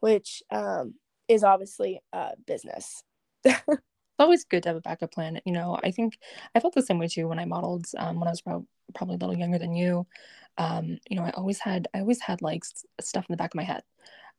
which 0.00 0.42
um, 0.50 0.94
is 1.26 1.42
obviously 1.42 2.00
uh, 2.12 2.32
business. 2.46 3.02
it's 4.18 4.24
always 4.24 4.44
good 4.44 4.64
to 4.64 4.70
have 4.70 4.76
a 4.76 4.80
backup 4.80 5.12
plan. 5.12 5.40
You 5.44 5.52
know, 5.52 5.78
I 5.84 5.92
think 5.92 6.18
I 6.52 6.58
felt 6.58 6.74
the 6.74 6.82
same 6.82 6.98
way 6.98 7.06
too 7.06 7.28
when 7.28 7.38
I 7.38 7.44
modeled 7.44 7.86
um, 7.98 8.18
when 8.18 8.26
I 8.26 8.32
was 8.32 8.40
pro- 8.40 8.66
probably 8.92 9.14
a 9.14 9.18
little 9.18 9.38
younger 9.38 9.58
than 9.58 9.76
you. 9.76 10.08
Um, 10.56 10.98
you 11.08 11.16
know, 11.16 11.22
I 11.22 11.30
always 11.30 11.60
had 11.60 11.86
I 11.94 12.00
always 12.00 12.20
had 12.20 12.42
like 12.42 12.64
stuff 13.00 13.26
in 13.28 13.32
the 13.32 13.36
back 13.36 13.52
of 13.52 13.56
my 13.56 13.62
head. 13.62 13.84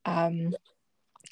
Um, 0.03 0.53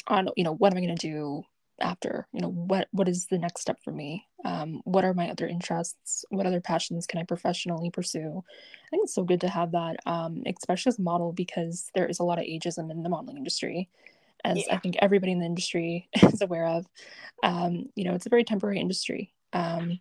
on 0.08 0.30
you 0.38 0.46
know 0.46 0.54
what 0.54 0.72
am 0.72 0.78
I 0.78 0.82
going 0.86 0.96
to 0.96 1.08
do 1.08 1.44
after? 1.82 2.26
You 2.32 2.40
know 2.40 2.52
what 2.52 2.88
what 2.92 3.10
is 3.10 3.26
the 3.26 3.38
next 3.38 3.64
step 3.64 3.80
for 3.84 3.92
me? 3.92 4.26
Um, 4.46 4.82
what 4.86 5.04
are 5.04 5.14
my 5.14 5.30
other 5.30 5.46
interests? 5.46 6.24
What 6.30 6.46
other 6.46 6.62
passions 6.62 7.06
can 7.06 7.20
i 7.20 7.24
professionally 7.24 7.90
pursue? 7.90 8.44
I 8.86 8.90
think 8.90 9.04
it's 9.04 9.14
so 9.14 9.26
good 9.26 9.42
to 9.42 9.50
have 9.50 9.74
that 9.74 9.98
um, 10.06 10.44
especially 10.46 10.92
as 10.92 11.00
a 11.00 11.02
model 11.02 11.34
because 11.34 11.92
there 11.96 12.08
is 12.08 12.20
a 12.20 12.24
lot 12.24 12.40
of 12.40 12.46
ageism 12.46 12.90
in 12.92 13.04
the 13.04 13.10
modeling 13.10 13.36
industry 13.36 13.90
as 14.48 14.58
yeah. 14.58 14.76
i 14.76 14.78
think 14.78 14.96
everybody 15.00 15.32
in 15.32 15.40
the 15.40 15.46
industry 15.46 16.10
is 16.24 16.42
aware 16.42 16.68
of. 16.68 16.86
Um, 17.44 17.90
you 17.96 18.04
know 18.06 18.14
it's 18.14 18.26
a 18.26 18.30
very 18.30 18.44
temporary 18.44 18.80
industry. 18.80 19.34
Um, 19.54 20.00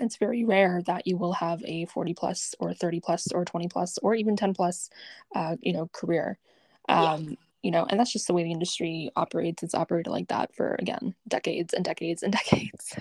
it's 0.00 0.16
very 0.16 0.44
rare 0.44 0.82
that 0.86 1.06
you 1.06 1.16
will 1.16 1.32
have 1.34 1.62
a 1.64 1.84
40 1.86 2.14
plus 2.14 2.54
or 2.58 2.74
30 2.74 3.00
plus 3.00 3.28
or 3.32 3.44
20 3.44 3.68
plus 3.68 3.98
or 3.98 4.14
even 4.14 4.36
10 4.36 4.54
plus 4.54 4.90
uh, 5.34 5.56
you 5.60 5.72
know 5.72 5.88
career. 5.92 6.38
Yeah. 6.88 7.14
Um, 7.14 7.36
you 7.62 7.70
know 7.70 7.86
and 7.88 7.98
that's 7.98 8.12
just 8.12 8.26
the 8.26 8.34
way 8.34 8.44
the 8.44 8.52
industry 8.52 9.10
operates. 9.16 9.62
It's 9.62 9.74
operated 9.74 10.12
like 10.12 10.28
that 10.28 10.54
for 10.54 10.76
again 10.78 11.14
decades 11.28 11.72
and 11.74 11.84
decades 11.84 12.22
and 12.22 12.32
decades. 12.44 12.94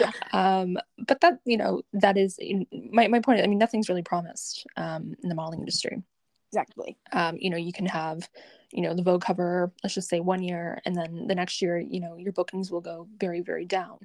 Yeah. 0.00 0.10
um, 0.32 0.76
but 1.06 1.20
that 1.20 1.40
you 1.44 1.56
know 1.56 1.82
that 1.92 2.16
is 2.16 2.38
my, 2.72 3.06
my 3.08 3.20
point 3.20 3.40
i 3.40 3.46
mean 3.46 3.58
nothing's 3.58 3.88
really 3.88 4.02
promised 4.02 4.66
um, 4.76 5.14
in 5.22 5.28
the 5.28 5.34
modeling 5.34 5.60
industry. 5.60 6.02
Exactly. 6.50 6.96
Um, 7.12 7.36
you 7.38 7.50
know 7.50 7.56
you 7.56 7.72
can 7.72 7.86
have 7.86 8.28
you 8.72 8.82
know 8.82 8.94
the 8.94 9.02
vogue 9.02 9.22
cover 9.22 9.72
let's 9.82 9.94
just 9.94 10.08
say 10.08 10.20
one 10.20 10.42
year 10.42 10.80
and 10.84 10.94
then 10.94 11.26
the 11.26 11.34
next 11.34 11.62
year 11.62 11.78
you 11.78 12.00
know 12.00 12.16
your 12.16 12.32
bookings 12.32 12.70
will 12.70 12.80
go 12.80 13.08
very 13.18 13.40
very 13.40 13.64
down 13.64 13.98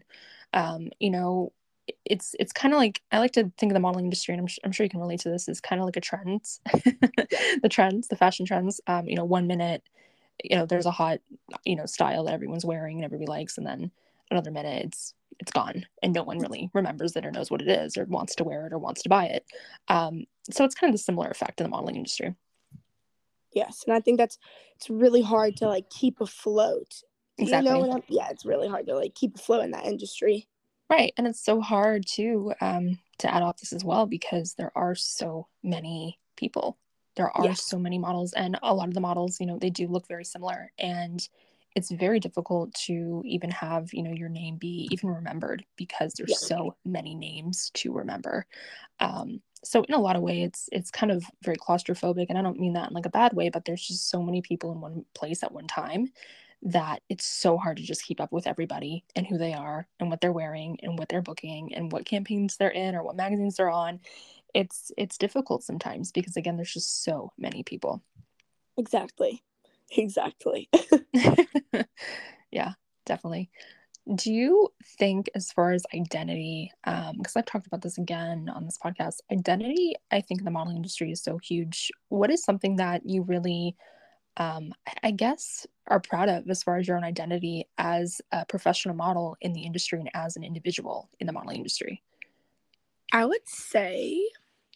um, 0.54 0.90
you 1.00 1.10
know 1.10 1.52
it's 2.06 2.34
it's 2.40 2.54
kind 2.54 2.74
of 2.74 2.78
like 2.78 3.02
I 3.12 3.20
like 3.20 3.34
to 3.34 3.52
think 3.58 3.72
of 3.72 3.74
the 3.74 3.82
modeling 3.82 4.06
industry, 4.06 4.34
and 4.34 4.40
I'm, 4.40 4.48
I'm 4.64 4.72
sure 4.72 4.86
you 4.86 4.90
can 4.90 5.02
relate 5.02 5.20
to 5.22 5.30
this. 5.30 5.50
Is 5.50 5.60
kind 5.60 5.82
of 5.82 5.86
like 5.86 5.98
a 5.98 6.02
trends, 6.02 6.62
the 6.74 7.68
trends, 7.70 8.08
the 8.08 8.16
fashion 8.16 8.46
trends. 8.46 8.80
Um, 8.88 9.06
you 9.06 9.18
know, 9.18 9.26
one 9.26 9.48
minute 9.48 9.84
you 10.44 10.56
know 10.56 10.66
there's 10.66 10.86
a 10.86 10.92
hot 10.92 11.20
you 11.66 11.76
know 11.76 11.86
style 11.86 12.24
that 12.24 12.34
everyone's 12.34 12.66
wearing 12.66 12.98
and 12.98 13.06
everybody 13.06 13.28
likes 13.28 13.58
and 13.58 13.68
then 13.68 13.92
another 14.32 14.52
minute 14.52 14.86
it's 14.86 15.14
it's 15.40 15.52
gone 15.52 15.86
and 16.02 16.14
no 16.14 16.24
one 16.24 16.40
really 16.40 16.70
remembers 16.74 17.16
it 17.16 17.26
or 17.26 17.32
knows 17.32 17.52
what 17.52 17.62
it 17.62 17.68
is 17.68 17.98
or 17.98 18.06
wants 18.06 18.36
to 18.36 18.44
wear 18.44 18.68
it 18.68 18.74
or 18.74 18.78
wants 18.78 19.02
to 19.02 19.10
buy 19.10 19.26
it 19.26 19.46
um, 19.88 20.26
so 20.50 20.64
it's 20.64 20.76
kind 20.76 20.90
of 20.90 20.94
the 20.94 21.04
similar 21.04 21.30
effect 21.30 21.60
in 21.60 21.66
the 21.66 21.70
modeling 21.70 21.96
industry 21.96 22.34
yes 23.54 23.84
and 23.86 23.96
i 23.96 24.00
think 24.00 24.18
that's 24.18 24.38
it's 24.76 24.90
really 24.90 25.22
hard 25.22 25.56
to 25.58 25.68
like 25.68 25.90
keep 25.90 26.22
afloat. 26.22 27.04
Exactly. 27.38 27.72
you 27.72 27.88
know 27.88 28.04
yeah 28.10 28.30
it's 28.30 28.46
really 28.46 28.68
hard 28.68 28.86
to 28.88 28.96
like 28.96 29.16
keep 29.16 29.36
afloat 29.36 29.64
in 29.64 29.72
that 29.72 29.86
industry. 29.86 30.48
Right 30.90 31.14
and 31.18 31.26
it's 31.26 31.44
so 31.44 31.62
hard 31.62 32.06
to 32.14 32.54
um 32.62 33.00
to 33.20 33.34
add 33.34 33.44
off 33.44 33.58
this 33.58 33.74
as 33.74 33.84
well 33.84 34.06
because 34.06 34.54
there 34.56 34.72
are 34.76 34.96
so 34.96 35.48
many 35.64 36.20
people. 36.36 36.78
There 37.16 37.36
are 37.36 37.46
yes. 37.46 37.64
so 37.64 37.78
many 37.78 37.98
models 37.98 38.34
and 38.34 38.58
a 38.62 38.74
lot 38.74 38.88
of 38.88 38.94
the 38.94 39.00
models 39.00 39.40
you 39.40 39.46
know 39.46 39.58
they 39.58 39.70
do 39.70 39.88
look 39.88 40.08
very 40.08 40.26
similar 40.26 40.72
and 40.78 41.28
it's 41.76 41.92
very 41.92 42.20
difficult 42.20 42.74
to 42.74 43.24
even 43.26 43.50
have 43.50 43.94
you 43.94 44.04
know 44.04 44.12
your 44.12 44.30
name 44.30 44.58
be 44.58 44.88
even 44.92 45.10
remembered 45.10 45.66
because 45.76 46.14
there's 46.14 46.40
so 46.40 46.76
many 46.86 47.16
names 47.16 47.72
to 47.74 47.92
remember. 47.92 48.46
Um, 49.00 49.42
so 49.64 49.84
in 49.84 49.94
a 49.96 50.00
lot 50.00 50.16
of 50.16 50.22
ways 50.22 50.48
it's 50.48 50.70
it's 50.72 50.92
kind 50.92 51.12
of 51.12 51.24
very 51.44 51.58
claustrophobic 51.58 52.28
and 52.30 52.38
i 52.38 52.42
don't 52.42 52.60
mean 52.60 52.74
that 52.74 52.90
in 52.90 52.94
like 52.94 53.06
a 53.06 53.10
bad 53.10 53.34
way 53.34 53.50
but 53.50 53.66
there's 53.66 53.86
just 53.88 54.10
so 54.10 54.22
many 54.22 54.42
people 54.42 54.72
in 54.72 54.82
one 54.82 55.06
place 55.16 55.44
at 55.44 55.52
one 55.52 55.68
time 55.68 56.08
that 56.64 57.02
it's 57.10 57.26
so 57.26 57.58
hard 57.58 57.78
to 57.78 57.84
just 57.84 58.04
keep 58.06 58.22
up 58.22 58.32
with 58.32 58.48
everybody 58.48 59.04
and 59.16 59.28
who 59.28 59.38
they 59.38 59.54
are 59.54 59.88
and 60.00 60.10
what 60.10 60.22
they're 60.22 60.32
wearing 60.32 60.78
and 60.82 60.98
what 60.98 61.10
they're 61.10 61.22
booking 61.22 61.74
and 61.76 61.92
what 61.92 62.06
campaigns 62.06 62.56
they're 62.56 62.70
in 62.70 62.96
or 62.96 63.04
what 63.04 63.18
magazines 63.18 63.58
they're 63.58 63.70
on. 63.70 64.00
It's 64.54 64.92
it's 64.98 65.18
difficult 65.18 65.64
sometimes 65.64 66.12
because 66.12 66.38
again 66.38 66.56
there's 66.56 66.74
just 66.74 67.04
so 67.04 67.34
many 67.38 67.64
people. 67.64 68.02
Exactly. 68.78 69.44
Exactly. 69.98 70.70
Yeah 72.52 72.74
definitely 73.06 73.50
do 74.16 74.34
you 74.34 74.68
think 74.98 75.30
as 75.34 75.52
far 75.52 75.72
as 75.72 75.86
identity 75.96 76.72
um 76.84 77.16
because 77.18 77.36
i've 77.36 77.46
talked 77.46 77.68
about 77.68 77.82
this 77.82 77.98
again 77.98 78.50
on 78.54 78.66
this 78.66 78.78
podcast 78.78 79.20
identity 79.32 79.96
i 80.12 80.20
think 80.20 80.44
the 80.44 80.52
modeling 80.52 80.76
industry 80.76 81.12
is 81.12 81.22
so 81.22 81.38
huge 81.38 81.90
what 82.10 82.30
is 82.30 82.44
something 82.44 82.76
that 82.76 83.02
you 83.06 83.22
really 83.22 83.76
um 84.38 84.74
i 85.04 85.12
guess 85.12 85.66
are 85.88 86.02
proud 86.02 86.28
of 86.28 86.50
as 86.50 86.64
far 86.64 86.78
as 86.78 86.88
your 86.88 86.98
own 86.98 87.04
identity 87.04 87.66
as 87.78 88.20
a 88.32 88.46
professional 88.46 88.96
model 88.96 89.38
in 89.40 89.54
the 89.54 89.62
industry 89.62 90.00
and 90.00 90.10
as 90.14 90.36
an 90.36 90.44
individual 90.44 91.10
in 91.20 91.28
the 91.28 91.34
modeling 91.34 91.58
industry 91.58 92.02
i 93.14 93.26
would 93.26 93.48
say 93.48 94.20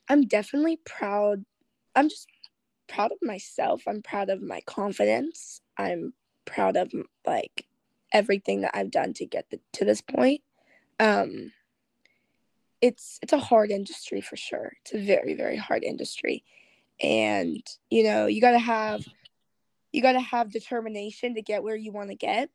I'm 0.09 0.23
definitely 0.23 0.79
proud. 0.85 1.43
I'm 1.95 2.09
just 2.09 2.27
proud 2.87 3.11
of 3.11 3.17
myself. 3.21 3.83
I'm 3.87 4.01
proud 4.01 4.29
of 4.29 4.41
my 4.41 4.61
confidence. 4.65 5.61
I'm 5.77 6.13
proud 6.45 6.77
of 6.77 6.91
like 7.25 7.65
everything 8.17 8.61
that 8.61 8.75
I've 8.75 8.91
done 8.91 9.13
to 9.13 9.25
get 9.25 9.49
the, 9.51 9.59
to 9.73 9.85
this 9.85 10.01
point. 10.01 10.41
Um, 10.99 11.51
it's 12.81 13.19
it's 13.21 13.33
a 13.33 13.39
hard 13.39 13.69
industry 13.69 14.21
for 14.21 14.35
sure. 14.35 14.73
It's 14.81 14.93
a 14.93 15.05
very 15.05 15.35
very 15.35 15.57
hard 15.57 15.83
industry, 15.83 16.43
and 16.99 17.63
you 17.89 18.03
know 18.03 18.25
you 18.25 18.41
gotta 18.41 18.59
have 18.59 19.05
you 19.91 20.01
gotta 20.01 20.19
have 20.19 20.51
determination 20.51 21.35
to 21.35 21.41
get 21.41 21.63
where 21.63 21.75
you 21.75 21.91
want 21.91 22.09
to 22.09 22.15
get. 22.15 22.49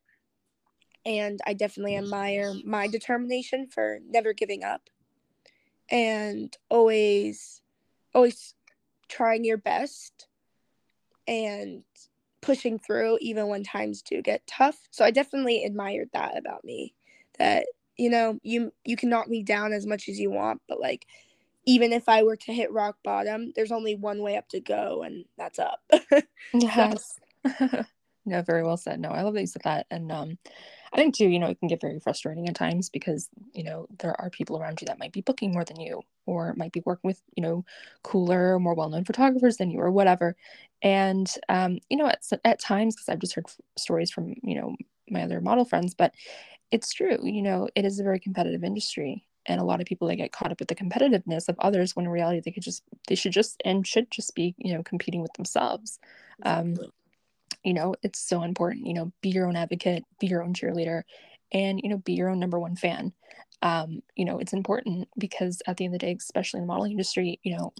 And 1.04 1.40
I 1.47 1.54
definitely 1.54 1.97
admire 1.97 2.54
my 2.64 2.87
determination 2.87 3.66
for 3.66 3.99
never 4.09 4.33
giving 4.33 4.62
up 4.62 4.83
and 5.90 6.57
always 6.69 7.61
always 8.14 8.54
trying 9.09 9.45
your 9.45 9.59
best 9.59 10.28
and 11.26 11.83
pushing 12.42 12.78
through 12.78 13.18
even 13.20 13.46
when 13.46 13.64
times 13.64 14.02
do 14.02 14.20
get 14.20 14.46
tough. 14.46 14.76
So 14.90 15.04
I 15.04 15.11
definitely 15.11 15.64
admired 15.64 16.11
that 16.12 16.37
about 16.37 16.64
me 16.64 16.94
that 17.38 17.66
you 17.96 18.11
know, 18.11 18.38
you 18.42 18.72
you 18.84 18.96
can 18.96 19.08
knock 19.08 19.28
me 19.28 19.42
down 19.42 19.72
as 19.72 19.87
much 19.87 20.08
as 20.08 20.18
you 20.18 20.30
want, 20.30 20.61
but 20.68 20.80
like 20.80 21.06
even 21.64 21.92
if 21.92 22.08
I 22.08 22.22
were 22.22 22.37
to 22.37 22.52
hit 22.52 22.72
rock 22.72 22.96
bottom, 23.04 23.52
there's 23.54 23.72
only 23.72 23.94
one 23.94 24.22
way 24.22 24.37
up 24.37 24.49
to 24.49 24.61
go 24.61 25.02
and 25.02 25.25
that's 25.38 25.58
up. 25.58 25.80
yes. 26.54 27.20
no, 28.26 28.42
very 28.42 28.64
well 28.64 28.76
said. 28.76 29.00
No, 29.00 29.11
I 29.11 29.22
love 29.22 29.34
that 29.34 29.40
you 29.40 29.46
said 29.46 29.62
that. 29.64 29.87
And 29.90 30.11
um 30.11 30.38
I 30.92 30.96
think 30.99 31.14
too, 31.14 31.28
you 31.28 31.38
know, 31.38 31.49
it 31.49 31.58
can 31.58 31.68
get 31.68 31.80
very 31.80 31.99
frustrating 32.00 32.49
at 32.49 32.54
times 32.54 32.90
because, 32.90 33.28
you 33.54 33.64
know, 33.64 33.87
there 33.99 34.18
are 34.20 34.28
people 34.28 34.58
around 34.58 34.80
you 34.80 34.87
that 34.87 34.99
might 34.99 35.12
be 35.12 35.22
booking 35.22 35.52
more 35.52 35.64
than 35.64 35.80
you 35.80 36.02
or 36.26 36.52
might 36.56 36.72
be 36.72 36.82
working 36.84 37.08
with, 37.08 37.22
you 37.34 37.42
know, 37.42 37.64
cooler, 38.02 38.58
more 38.58 38.75
well-known 38.75 39.04
photographers 39.04 39.56
than 39.56 39.70
you 39.70 39.80
or 39.80 39.90
whatever. 39.90 40.37
And 40.82 41.32
um, 41.49 41.78
you 41.88 41.96
know, 41.96 42.06
at 42.06 42.22
at 42.44 42.61
times 42.61 42.94
because 42.94 43.08
I've 43.08 43.20
just 43.20 43.34
heard 43.34 43.46
f- 43.49 43.56
stories 43.76 44.11
from, 44.11 44.34
you 44.42 44.54
know, 44.61 44.76
my 45.11 45.22
other 45.22 45.40
model 45.40 45.64
friends, 45.64 45.94
but 45.94 46.14
it's 46.70 46.92
true, 46.92 47.18
you 47.22 47.42
know, 47.42 47.68
it 47.75 47.84
is 47.84 47.99
a 48.00 48.04
very 48.04 48.20
competitive 48.20 48.64
industry 48.64 49.25
and 49.46 49.61
a 49.61 49.64
lot 49.64 49.80
of 49.80 49.87
people 49.87 50.08
they 50.08 50.16
get 50.16 50.32
caught 50.32 50.52
up 50.52 50.61
with 50.61 50.68
the 50.68 50.75
competitiveness 50.75 51.49
of 51.49 51.56
others 51.58 51.96
when 51.96 52.06
in 52.06 52.12
reality 52.12 52.40
they 52.40 52.50
could 52.52 52.62
just 52.62 52.82
they 53.08 53.14
should 53.14 53.32
just 53.32 53.61
and 53.64 53.87
should 53.87 54.11
just 54.11 54.34
be, 54.34 54.54
you 54.58 54.75
know, 54.75 54.82
competing 54.82 55.22
with 55.22 55.32
themselves. 55.34 55.99
Um, 56.44 56.70
exactly. 56.70 56.87
Um 56.87 56.92
you 57.64 57.75
know 57.75 57.95
it's 58.02 58.19
so 58.19 58.42
important 58.42 58.87
you 58.87 58.95
know 58.95 59.12
be 59.21 59.31
your 59.31 59.47
own 59.47 59.57
advocate 59.57 60.04
be 60.19 60.26
your 60.26 60.42
own 60.42 60.52
cheerleader 60.52 61.02
and 61.52 61.81
you 61.83 61.88
know 61.88 61.99
be 61.99 62.14
your 62.14 62.31
own 62.31 62.40
number 62.40 62.59
one 62.59 62.76
fan. 62.76 63.12
Um, 63.61 64.02
you 64.16 64.25
know 64.25 64.38
it's 64.38 64.52
important 64.52 65.09
because 65.16 65.62
at 65.66 65.76
the 65.76 65.85
end 65.85 65.95
of 65.95 66.00
the 66.00 66.07
day 66.07 66.16
especially 66.19 66.59
in 66.59 66.64
the 66.64 66.73
modeling 66.73 66.92
industry 66.92 67.38
you 67.45 67.57
know 67.57 67.73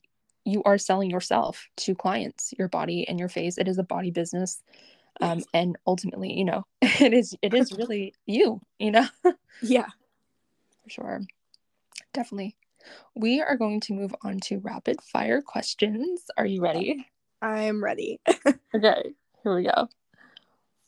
you 0.45 0.63
are 0.65 0.79
selling 0.79 1.11
yourself 1.11 1.67
to 1.79 1.95
clients 1.95 2.53
your 2.59 2.69
body 2.69 3.07
and 3.09 3.19
your 3.19 3.29
face. 3.29 3.59
It 3.59 3.69
is 3.69 3.79
a 3.79 3.85
body 3.85 4.11
business 4.11 4.63
um, 5.21 5.39
yes. 5.39 5.47
and 5.55 5.77
ultimately 5.87 6.33
you 6.33 6.45
know 6.45 6.65
it 6.83 7.13
is 7.13 7.37
it 7.43 7.55
is 7.55 7.73
really 7.73 8.15
you 8.27 8.61
you 8.79 8.91
know? 8.93 9.07
Yeah. 9.61 9.87
For 10.83 10.91
sure. 10.91 11.21
Definitely. 12.13 12.57
We 13.15 13.41
are 13.41 13.57
going 13.57 13.81
to 13.83 13.93
move 13.93 14.13
on 14.23 14.41
to 14.41 14.59
rapid 14.59 15.01
fire 15.01 15.41
questions. 15.41 16.23
Are 16.37 16.47
you 16.47 16.61
ready? 16.61 17.07
I'm 17.41 17.83
ready. 17.83 18.21
Okay 18.75 19.13
here 19.43 19.57
we 19.57 19.65
go. 19.65 19.89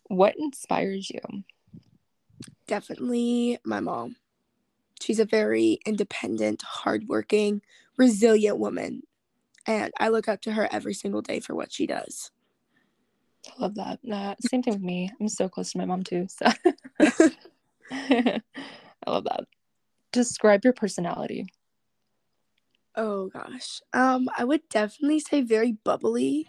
What 0.08 0.36
inspires 0.38 1.10
you? 1.10 1.20
Definitely 2.66 3.58
my 3.64 3.80
mom. 3.80 4.16
She's 5.00 5.18
a 5.18 5.24
very 5.24 5.78
independent, 5.84 6.62
hardworking, 6.62 7.62
resilient 7.96 8.58
woman. 8.58 9.02
And 9.66 9.92
I 9.98 10.08
look 10.08 10.28
up 10.28 10.40
to 10.42 10.52
her 10.52 10.68
every 10.70 10.94
single 10.94 11.22
day 11.22 11.40
for 11.40 11.54
what 11.54 11.72
she 11.72 11.86
does. 11.86 12.30
I 13.46 13.60
love 13.60 13.74
that. 13.74 13.98
Uh, 14.10 14.34
same 14.40 14.62
thing 14.62 14.74
with 14.74 14.82
me. 14.82 15.10
I'm 15.20 15.28
so 15.28 15.48
close 15.48 15.72
to 15.72 15.78
my 15.78 15.84
mom 15.84 16.02
too. 16.02 16.26
So 16.28 16.46
I 17.90 18.40
love 19.06 19.24
that. 19.24 19.44
Describe 20.12 20.64
your 20.64 20.72
personality. 20.72 21.46
Oh 22.96 23.28
gosh. 23.28 23.80
Um, 23.92 24.28
I 24.38 24.44
would 24.44 24.68
definitely 24.70 25.20
say 25.20 25.42
very 25.42 25.72
bubbly, 25.84 26.46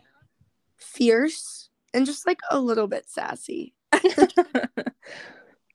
fierce, 0.78 1.70
and 1.96 2.06
just 2.06 2.28
like 2.28 2.40
a 2.52 2.60
little 2.60 2.88
bit 2.88 3.10
sassy. 3.10 3.74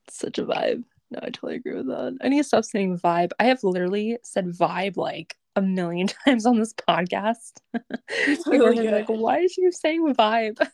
Such 0.09 0.37
a 0.37 0.45
vibe. 0.45 0.83
No, 1.09 1.19
I 1.21 1.29
totally 1.29 1.55
agree 1.55 1.75
with 1.75 1.87
that. 1.87 2.17
I 2.21 2.29
need 2.29 2.37
to 2.37 2.43
stop 2.43 2.63
saying 2.63 2.99
vibe. 2.99 3.31
I 3.39 3.45
have 3.45 3.63
literally 3.63 4.19
said 4.23 4.47
vibe 4.47 4.95
like 4.95 5.35
a 5.55 5.61
million 5.61 6.07
times 6.25 6.45
on 6.45 6.59
this 6.59 6.73
podcast. 6.73 7.53
Like, 8.45 9.09
why 9.09 9.39
is 9.39 9.53
she 9.53 9.69
saying 9.71 10.13
vibe? 10.15 10.65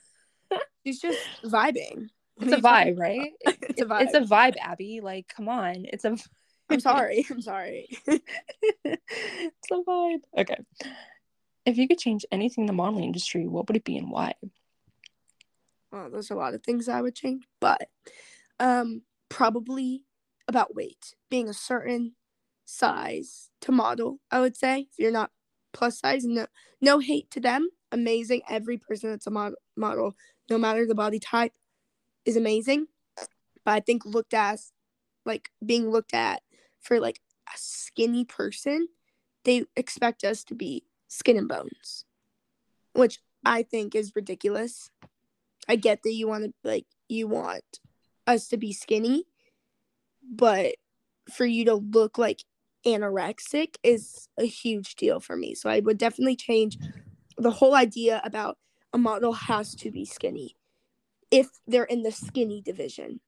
She's 0.85 0.99
just 0.99 1.19
vibing. 1.43 2.09
It's 2.39 2.51
a 2.51 2.57
vibe, 2.57 2.99
right? 2.99 3.31
it's 3.45 3.81
a 3.81 3.85
vibe. 3.85 4.01
It's 4.01 4.13
a 4.13 4.21
vibe, 4.21 4.55
Abby. 4.59 5.01
Like, 5.01 5.27
come 5.27 5.49
on. 5.49 5.85
It's 5.85 6.05
a 6.05 6.17
I'm 6.69 6.79
sorry. 6.79 7.25
I'm 7.29 7.41
sorry. 7.41 7.87
it's 8.05 9.71
a 9.71 9.75
vibe. 9.87 10.19
Okay. 10.37 10.57
If 11.65 11.77
you 11.77 11.87
could 11.87 11.99
change 11.99 12.25
anything 12.31 12.63
in 12.63 12.67
the 12.67 12.73
modeling 12.73 13.05
industry, 13.05 13.47
what 13.47 13.67
would 13.67 13.77
it 13.77 13.85
be 13.85 13.97
and 13.97 14.11
why? 14.11 14.33
Well, 15.91 16.09
there's 16.11 16.31
a 16.31 16.35
lot 16.35 16.53
of 16.53 16.63
things 16.63 16.89
I 16.89 17.01
would 17.01 17.15
change, 17.15 17.43
but 17.59 17.87
um 18.59 19.03
probably 19.29 20.03
about 20.47 20.75
weight. 20.75 21.15
Being 21.29 21.49
a 21.49 21.53
certain 21.53 22.15
size 22.65 23.49
to 23.61 23.71
model, 23.71 24.19
I 24.31 24.39
would 24.39 24.55
say. 24.55 24.87
If 24.91 24.99
you're 24.99 25.11
not 25.11 25.31
plus 25.73 25.99
size, 25.99 26.25
no 26.25 26.47
no 26.81 26.99
hate 26.99 27.29
to 27.31 27.39
them. 27.39 27.69
Amazing. 27.91 28.41
Every 28.49 28.77
person 28.77 29.09
that's 29.11 29.27
a 29.27 29.31
mod- 29.31 29.53
model, 29.75 30.15
no 30.49 30.57
matter 30.57 30.85
the 30.85 30.95
body 30.95 31.19
type, 31.19 31.53
is 32.25 32.35
amazing. 32.35 32.87
But 33.63 33.71
I 33.71 33.79
think 33.79 34.05
looked 34.05 34.33
as 34.33 34.71
like 35.25 35.51
being 35.65 35.89
looked 35.89 36.13
at 36.13 36.41
for 36.81 36.99
like 36.99 37.19
a 37.47 37.57
skinny 37.57 38.25
person, 38.25 38.87
they 39.43 39.65
expect 39.75 40.23
us 40.23 40.43
to 40.45 40.55
be 40.55 40.83
skin 41.07 41.37
and 41.37 41.47
bones, 41.47 42.05
which 42.93 43.19
I 43.45 43.63
think 43.63 43.95
is 43.95 44.13
ridiculous. 44.15 44.89
I 45.67 45.75
get 45.75 46.03
that 46.03 46.13
you 46.13 46.27
want 46.27 46.43
to 46.45 46.53
like 46.63 46.85
you 47.07 47.27
want 47.27 47.63
us 48.25 48.47
to 48.49 48.57
be 48.57 48.73
skinny, 48.73 49.25
but 50.23 50.75
for 51.31 51.45
you 51.45 51.65
to 51.65 51.75
look 51.75 52.17
like 52.17 52.43
anorexic 52.85 53.75
is 53.83 54.29
a 54.37 54.45
huge 54.45 54.95
deal 54.95 55.19
for 55.19 55.35
me. 55.35 55.55
So 55.55 55.69
I 55.69 55.79
would 55.79 55.97
definitely 55.97 56.35
change 56.35 56.77
the 57.37 57.51
whole 57.51 57.75
idea 57.75 58.21
about 58.23 58.57
a 58.93 58.97
model 58.97 59.33
has 59.33 59.75
to 59.75 59.91
be 59.91 60.05
skinny 60.05 60.55
if 61.29 61.47
they're 61.67 61.83
in 61.83 62.03
the 62.03 62.11
skinny 62.11 62.61
division. 62.61 63.19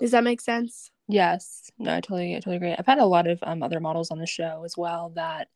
Does 0.00 0.10
that 0.10 0.24
make 0.24 0.40
sense? 0.40 0.90
Yes. 1.08 1.70
No, 1.78 1.94
I 1.94 2.00
totally, 2.00 2.32
I 2.34 2.38
totally 2.38 2.56
agree. 2.56 2.74
I've 2.76 2.86
had 2.86 2.98
a 2.98 3.06
lot 3.06 3.26
of 3.26 3.38
um, 3.42 3.62
other 3.62 3.80
models 3.80 4.10
on 4.10 4.18
the 4.18 4.26
show 4.26 4.62
as 4.64 4.76
well 4.76 5.12
that 5.14 5.48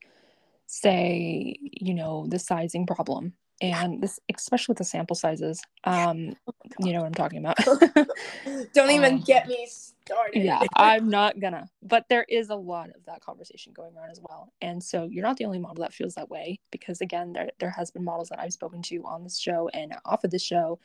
say, 0.67 1.57
you 1.61 1.95
know, 1.95 2.27
the 2.29 2.39
sizing 2.39 2.87
problem 2.87 3.35
and 3.61 4.03
this 4.03 4.19
especially 4.35 4.73
with 4.73 4.79
the 4.79 4.85
sample 4.85 5.15
sizes 5.15 5.63
um 5.85 6.35
oh 6.47 6.53
you 6.81 6.93
know 6.93 7.01
what 7.01 7.07
i'm 7.07 7.15
talking 7.15 7.39
about 7.39 7.57
don't 8.75 8.91
even 8.91 9.15
um, 9.15 9.21
get 9.21 9.47
me 9.49 9.67
started 9.69 10.43
yeah 10.43 10.63
i'm 10.77 11.09
not 11.09 11.39
gonna 11.41 11.69
but 11.83 12.05
there 12.09 12.25
is 12.29 12.51
a 12.51 12.55
lot 12.55 12.89
of 12.91 13.05
that 13.07 13.21
conversation 13.21 13.73
going 13.73 13.97
on 13.97 14.11
as 14.11 14.21
well 14.29 14.53
and 14.63 14.83
so 14.83 15.09
you're 15.11 15.25
not 15.25 15.37
the 15.37 15.45
only 15.45 15.59
model 15.59 15.83
that 15.83 15.93
feels 15.93 16.15
that 16.15 16.31
way 16.31 16.59
because 16.71 17.01
again 17.01 17.33
there, 17.33 17.51
there 17.59 17.71
has 17.71 17.91
been 17.91 18.05
models 18.05 18.29
that 18.29 18.39
i've 18.39 18.53
spoken 18.53 18.81
to 18.83 19.03
on 19.05 19.23
this 19.23 19.39
show 19.39 19.69
and 19.75 19.95
off 20.05 20.25
of 20.25 20.31
the 20.31 20.39
show 20.39 20.79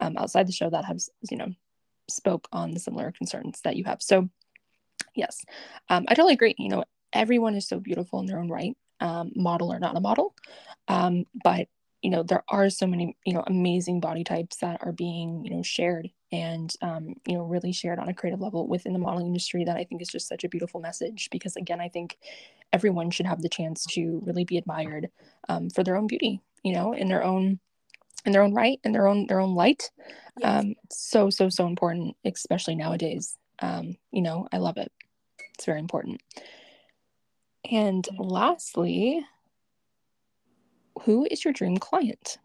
um, 0.00 0.16
outside 0.16 0.46
the 0.46 0.52
show 0.52 0.70
that 0.70 0.84
have 0.84 0.98
you 1.30 1.36
know 1.36 1.52
spoke 2.10 2.48
on 2.52 2.72
the 2.72 2.80
similar 2.80 3.12
concerns 3.12 3.60
that 3.62 3.76
you 3.76 3.84
have. 3.84 4.02
So, 4.02 4.28
yes, 5.14 5.44
um, 5.88 6.04
I 6.08 6.14
totally 6.14 6.34
agree. 6.34 6.54
You 6.58 6.68
know, 6.68 6.84
everyone 7.12 7.54
is 7.54 7.66
so 7.66 7.80
beautiful 7.80 8.20
in 8.20 8.26
their 8.26 8.38
own 8.38 8.48
right, 8.48 8.76
um, 9.00 9.32
model 9.34 9.72
or 9.72 9.78
not 9.78 9.96
a 9.96 10.00
model. 10.00 10.34
Um, 10.88 11.24
but 11.42 11.68
you 12.02 12.10
know, 12.10 12.22
there 12.22 12.44
are 12.48 12.70
so 12.70 12.86
many 12.86 13.16
you 13.24 13.32
know 13.32 13.44
amazing 13.46 14.00
body 14.00 14.24
types 14.24 14.56
that 14.58 14.80
are 14.82 14.92
being 14.92 15.44
you 15.44 15.50
know 15.50 15.62
shared 15.62 16.10
and 16.32 16.74
um, 16.82 17.14
you 17.26 17.34
know 17.34 17.44
really 17.44 17.72
shared 17.72 17.98
on 17.98 18.08
a 18.08 18.14
creative 18.14 18.40
level 18.40 18.66
within 18.66 18.92
the 18.92 18.98
modeling 18.98 19.26
industry 19.26 19.64
that 19.64 19.76
I 19.76 19.84
think 19.84 20.00
is 20.00 20.08
just 20.08 20.28
such 20.28 20.44
a 20.44 20.48
beautiful 20.48 20.80
message 20.80 21.28
because 21.30 21.56
again, 21.56 21.80
I 21.80 21.88
think 21.88 22.18
everyone 22.72 23.10
should 23.10 23.26
have 23.26 23.42
the 23.42 23.48
chance 23.48 23.84
to 23.90 24.22
really 24.24 24.44
be 24.44 24.58
admired 24.58 25.10
um, 25.48 25.70
for 25.70 25.84
their 25.84 25.96
own 25.96 26.06
beauty. 26.06 26.40
You 26.62 26.74
know, 26.74 26.92
in 26.92 27.08
their 27.08 27.24
own 27.24 27.58
in 28.24 28.32
their 28.32 28.42
own 28.42 28.54
right 28.54 28.78
in 28.84 28.92
their 28.92 29.06
own 29.06 29.26
their 29.26 29.40
own 29.40 29.54
light 29.54 29.90
yes. 30.38 30.60
um 30.62 30.74
so 30.90 31.30
so 31.30 31.48
so 31.48 31.66
important 31.66 32.16
especially 32.24 32.74
nowadays 32.74 33.38
um 33.60 33.96
you 34.12 34.22
know 34.22 34.46
i 34.52 34.58
love 34.58 34.76
it 34.76 34.92
it's 35.54 35.64
very 35.64 35.78
important 35.78 36.20
and 37.70 38.06
lastly 38.18 39.24
who 41.00 41.26
is 41.30 41.44
your 41.44 41.52
dream 41.52 41.76
client? 41.76 42.38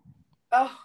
Oh 0.52 0.76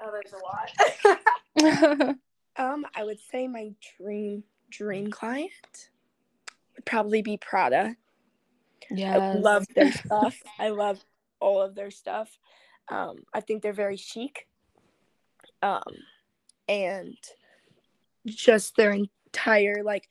oh 0.00 0.10
there's 0.12 0.32
a 0.32 1.62
lot. 1.62 2.16
Um 2.56 2.86
i 2.94 3.02
would 3.02 3.18
say 3.18 3.48
my 3.48 3.72
dream 3.98 4.44
dream 4.70 5.10
client 5.10 5.90
would 6.76 6.84
probably 6.84 7.20
be 7.20 7.36
prada. 7.36 7.96
Yeah 8.92 9.14
i 9.16 9.32
love 9.32 9.66
their 9.74 9.90
stuff. 10.06 10.40
I 10.58 10.68
love 10.68 11.04
all 11.40 11.60
of 11.60 11.74
their 11.74 11.90
stuff. 11.90 12.38
Um, 12.88 13.24
I 13.32 13.40
think 13.40 13.62
they're 13.62 13.72
very 13.72 13.96
chic. 13.96 14.46
Um, 15.62 15.82
and 16.68 17.16
just 18.26 18.76
their 18.76 18.92
entire 18.92 19.82
like 19.82 20.08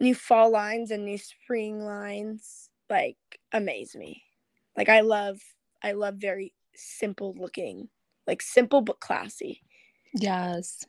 new 0.00 0.14
fall 0.14 0.50
lines 0.50 0.90
and 0.90 1.04
new 1.04 1.18
spring 1.18 1.80
lines 1.80 2.68
like 2.90 3.16
amaze 3.52 3.96
me. 3.96 4.22
Like 4.76 4.88
I 4.88 5.00
love 5.00 5.40
I 5.86 5.92
love 5.92 6.16
very 6.16 6.52
simple 6.74 7.34
looking, 7.38 7.88
like 8.26 8.42
simple 8.42 8.80
but 8.80 8.98
classy. 9.00 9.62
Yes. 10.12 10.84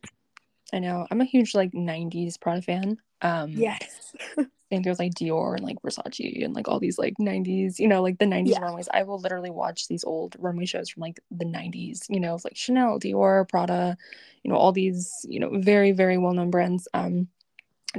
I 0.74 0.80
know. 0.80 1.06
I'm 1.12 1.22
a 1.22 1.26
huge 1.26 1.54
like 1.54 1.72
90s 1.72 2.40
Prada 2.40 2.62
fan. 2.62 2.98
Um 3.22 3.52
Yes. 3.52 4.16
think 4.70 4.84
there's 4.84 5.00
like 5.00 5.14
Dior 5.14 5.56
and 5.56 5.64
like 5.64 5.82
Versace 5.82 6.44
and 6.44 6.54
like 6.54 6.68
all 6.68 6.80
these 6.80 6.98
like 6.98 7.14
90s, 7.20 7.80
you 7.80 7.88
know, 7.88 8.02
like 8.02 8.18
the 8.18 8.26
90s 8.26 8.50
yeah. 8.50 8.60
runways. 8.60 8.90
I 8.94 9.04
will 9.04 9.20
literally 9.20 9.50
watch 9.50 9.88
these 9.88 10.04
old 10.04 10.36
runway 10.38 10.66
shows 10.66 10.90
from 10.90 11.02
like 11.02 11.20
the 11.32 11.46
90s, 11.46 12.06
you 12.10 12.20
know, 12.20 12.38
like 12.44 12.56
Chanel, 12.56 13.00
Dior, 13.00 13.48
Prada, 13.48 13.98
you 14.44 14.52
know, 14.52 14.58
all 14.58 14.72
these, 14.72 15.26
you 15.28 15.40
know, 15.40 15.52
very, 15.54 15.92
very 15.92 16.18
well 16.18 16.34
known 16.34 16.52
brands, 16.52 16.88
um, 16.94 17.28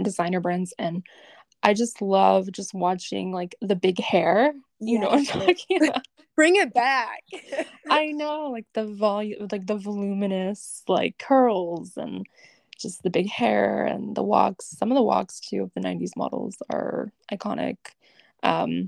designer 0.03 0.41
brands. 0.41 0.75
And 0.79 1.05
I 1.63 1.75
just 1.75 2.03
love 2.03 2.51
just 2.53 2.75
watching 2.75 3.33
like 3.33 3.55
the 3.61 3.77
big 3.77 3.99
hair, 3.99 4.53
you 4.79 4.99
know, 4.99 5.09
what 5.09 5.19
I'm 5.19 5.25
talking 5.25 5.89
about. 5.89 6.07
Bring 6.39 6.55
it 6.55 6.73
back. 6.73 7.25
I 7.91 8.13
know, 8.13 8.51
like 8.53 8.67
the 8.73 8.87
volume, 8.87 9.49
like 9.51 9.67
the 9.67 9.75
voluminous 9.75 10.85
like 10.87 11.19
curls 11.19 11.97
and 11.97 12.25
just 12.79 13.03
the 13.03 13.11
big 13.11 13.29
hair 13.29 13.85
and 13.85 14.17
the 14.17 14.23
walks. 14.23 14.67
Some 14.69 14.93
of 14.93 14.95
the 14.95 15.03
walks 15.03 15.41
too 15.41 15.65
of 15.65 15.73
the 15.75 15.81
90s 15.81 16.13
models 16.17 16.63
are 16.71 17.11
iconic. 17.33 17.79
Um, 18.45 18.87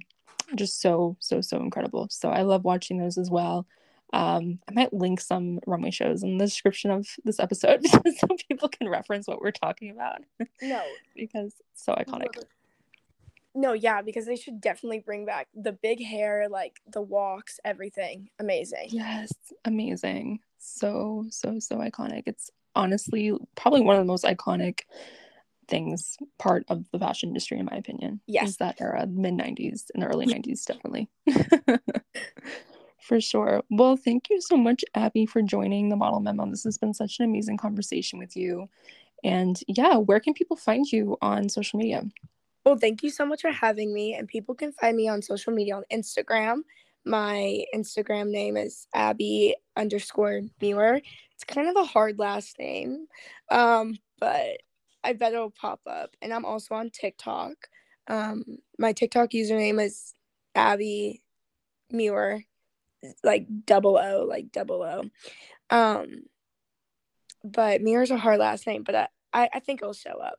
just 0.54 0.80
so, 0.80 1.16
so, 1.18 1.40
so 1.40 1.56
incredible. 1.56 2.06
So 2.12 2.30
I 2.30 2.42
love 2.42 2.62
watching 2.62 2.98
those 2.98 3.18
as 3.18 3.32
well. 3.32 3.66
Um, 4.12 4.60
I 4.68 4.72
might 4.72 4.92
link 4.92 5.20
some 5.20 5.58
runway 5.66 5.90
shows 5.90 6.22
in 6.22 6.38
the 6.38 6.44
description 6.44 6.92
of 6.92 7.08
this 7.24 7.40
episode 7.40 7.84
so 7.88 8.28
people 8.48 8.68
can 8.68 8.88
reference 8.88 9.26
what 9.26 9.40
we're 9.40 9.50
talking 9.50 9.90
about. 9.90 10.22
No, 10.62 10.84
because 11.16 11.54
so 11.74 11.94
iconic. 11.94 12.44
No, 13.54 13.72
yeah, 13.72 14.02
because 14.02 14.26
they 14.26 14.36
should 14.36 14.60
definitely 14.60 15.00
bring 15.00 15.24
back 15.24 15.48
the 15.54 15.72
big 15.72 16.04
hair, 16.04 16.48
like 16.48 16.80
the 16.92 17.02
walks, 17.02 17.58
everything. 17.64 18.28
Amazing. 18.38 18.88
Yes, 18.90 19.32
amazing. 19.64 20.40
So, 20.58 21.26
so, 21.30 21.58
so 21.58 21.76
iconic. 21.78 22.24
It's 22.26 22.50
honestly 22.74 23.32
probably 23.56 23.80
one 23.80 23.96
of 23.96 24.00
the 24.00 24.10
most 24.10 24.24
iconic 24.24 24.80
things 25.68 26.16
part 26.38 26.64
of 26.68 26.84
the 26.92 26.98
fashion 26.98 27.28
industry 27.30 27.58
in 27.58 27.64
my 27.64 27.76
opinion 27.76 28.20
yes 28.26 28.48
is 28.48 28.56
that 28.56 28.80
era 28.80 29.06
mid 29.06 29.34
90s 29.34 29.86
and 29.94 30.02
the 30.02 30.06
early 30.06 30.26
90s 30.26 30.64
definitely 30.64 31.08
for 33.00 33.20
sure 33.20 33.62
well 33.70 33.96
thank 33.96 34.28
you 34.28 34.40
so 34.40 34.56
much 34.56 34.84
abby 34.94 35.24
for 35.26 35.42
joining 35.42 35.88
the 35.88 35.96
model 35.96 36.18
memo 36.18 36.44
this 36.50 36.64
has 36.64 36.76
been 36.76 36.92
such 36.92 37.20
an 37.20 37.24
amazing 37.24 37.56
conversation 37.56 38.18
with 38.18 38.36
you 38.36 38.68
and 39.22 39.60
yeah 39.68 39.96
where 39.96 40.18
can 40.20 40.34
people 40.34 40.56
find 40.56 40.90
you 40.90 41.16
on 41.22 41.48
social 41.48 41.78
media 41.78 42.02
well 42.64 42.76
thank 42.76 43.02
you 43.02 43.10
so 43.10 43.24
much 43.26 43.42
for 43.42 43.50
having 43.50 43.92
me 43.92 44.14
and 44.14 44.28
people 44.28 44.54
can 44.54 44.72
find 44.72 44.96
me 44.96 45.08
on 45.08 45.22
social 45.22 45.52
media 45.52 45.76
on 45.76 45.84
instagram 45.92 46.60
my 47.04 47.64
instagram 47.74 48.30
name 48.30 48.56
is 48.56 48.86
abby 48.94 49.54
underscore 49.76 50.42
meurer 50.60 51.00
it's 51.40 51.54
kind 51.54 51.68
of 51.68 51.76
a 51.76 51.86
hard 51.86 52.18
last 52.18 52.58
name, 52.58 53.06
um, 53.50 53.96
but 54.18 54.58
I 55.02 55.14
bet 55.14 55.32
it'll 55.32 55.50
pop 55.50 55.80
up. 55.86 56.14
And 56.20 56.34
I'm 56.34 56.44
also 56.44 56.74
on 56.74 56.90
TikTok. 56.90 57.54
Um, 58.08 58.44
my 58.78 58.92
TikTok 58.92 59.30
username 59.30 59.82
is 59.82 60.12
Abby 60.54 61.22
Meurer, 61.90 62.42
like 63.24 63.46
double 63.64 63.96
O, 63.96 64.26
like 64.28 64.52
double 64.52 64.82
O. 64.82 65.02
Um, 65.74 66.24
but 67.42 67.80
Meurer's 67.80 68.10
a 68.10 68.18
hard 68.18 68.38
last 68.38 68.66
name, 68.66 68.82
but 68.82 68.94
I, 68.94 69.08
I, 69.32 69.48
I 69.54 69.60
think 69.60 69.80
it'll 69.80 69.94
show 69.94 70.20
up. 70.20 70.38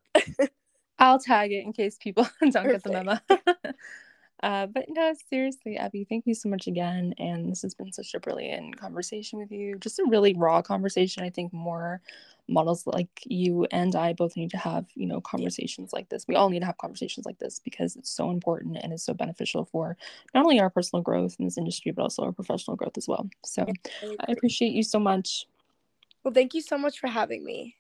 I'll 1.02 1.18
tag 1.18 1.52
it 1.52 1.66
in 1.66 1.74
case 1.74 1.98
people 2.00 2.28
don't 2.42 2.54
Perfect. 2.54 2.72
get 2.72 2.84
the 2.84 2.92
memo. 2.92 3.20
uh, 4.44 4.68
but 4.68 4.86
no, 4.88 5.14
seriously, 5.32 5.76
Abby, 5.76 6.06
thank 6.08 6.28
you 6.28 6.36
so 6.36 6.48
much 6.48 6.68
again. 6.68 7.16
And 7.18 7.52
this 7.52 7.64
has 7.64 7.74
been 7.74 7.92
such 7.92 8.14
a 8.14 8.20
brilliant 8.20 8.80
conversation 8.80 9.40
with 9.40 9.52
you. 9.52 9.80
Just 9.80 9.98
a 9.98 10.06
really 10.08 10.36
raw 10.36 10.62
conversation. 10.62 11.24
I 11.24 11.32
think 11.32 11.52
more 11.54 12.02
models 12.48 12.86
like 12.86 13.08
you 13.26 13.66
and 13.72 13.96
I 13.96 14.14
both 14.14 14.38
need 14.38 14.52
to 14.52 14.58
have, 14.58 14.86
you 14.94 15.08
know, 15.08 15.22
conversations 15.22 15.92
like 15.92 16.10
this. 16.10 16.28
We 16.28 16.36
all 16.36 16.50
need 16.50 16.60
to 16.60 16.68
have 16.68 16.78
conversations 16.78 17.26
like 17.26 17.40
this 17.40 17.58
because 17.58 17.96
it's 17.96 18.12
so 18.12 18.30
important 18.30 18.78
and 18.84 18.94
it's 18.94 19.04
so 19.04 19.16
beneficial 19.16 19.66
for 19.66 19.98
not 20.36 20.44
only 20.44 20.60
our 20.60 20.70
personal 20.70 21.02
growth 21.02 21.36
in 21.40 21.46
this 21.46 21.58
industry, 21.58 21.92
but 21.92 22.04
also 22.04 22.22
our 22.22 22.32
professional 22.32 22.78
growth 22.78 22.96
as 22.96 23.08
well. 23.08 23.28
So 23.44 23.66
I 24.04 24.32
appreciate 24.32 24.74
you 24.74 24.84
so 24.84 25.00
much. 25.00 25.48
Well, 26.24 26.34
thank 26.34 26.54
you 26.54 26.62
so 26.62 26.78
much 26.78 27.00
for 27.00 27.08
having 27.08 27.44
me. 27.44 27.76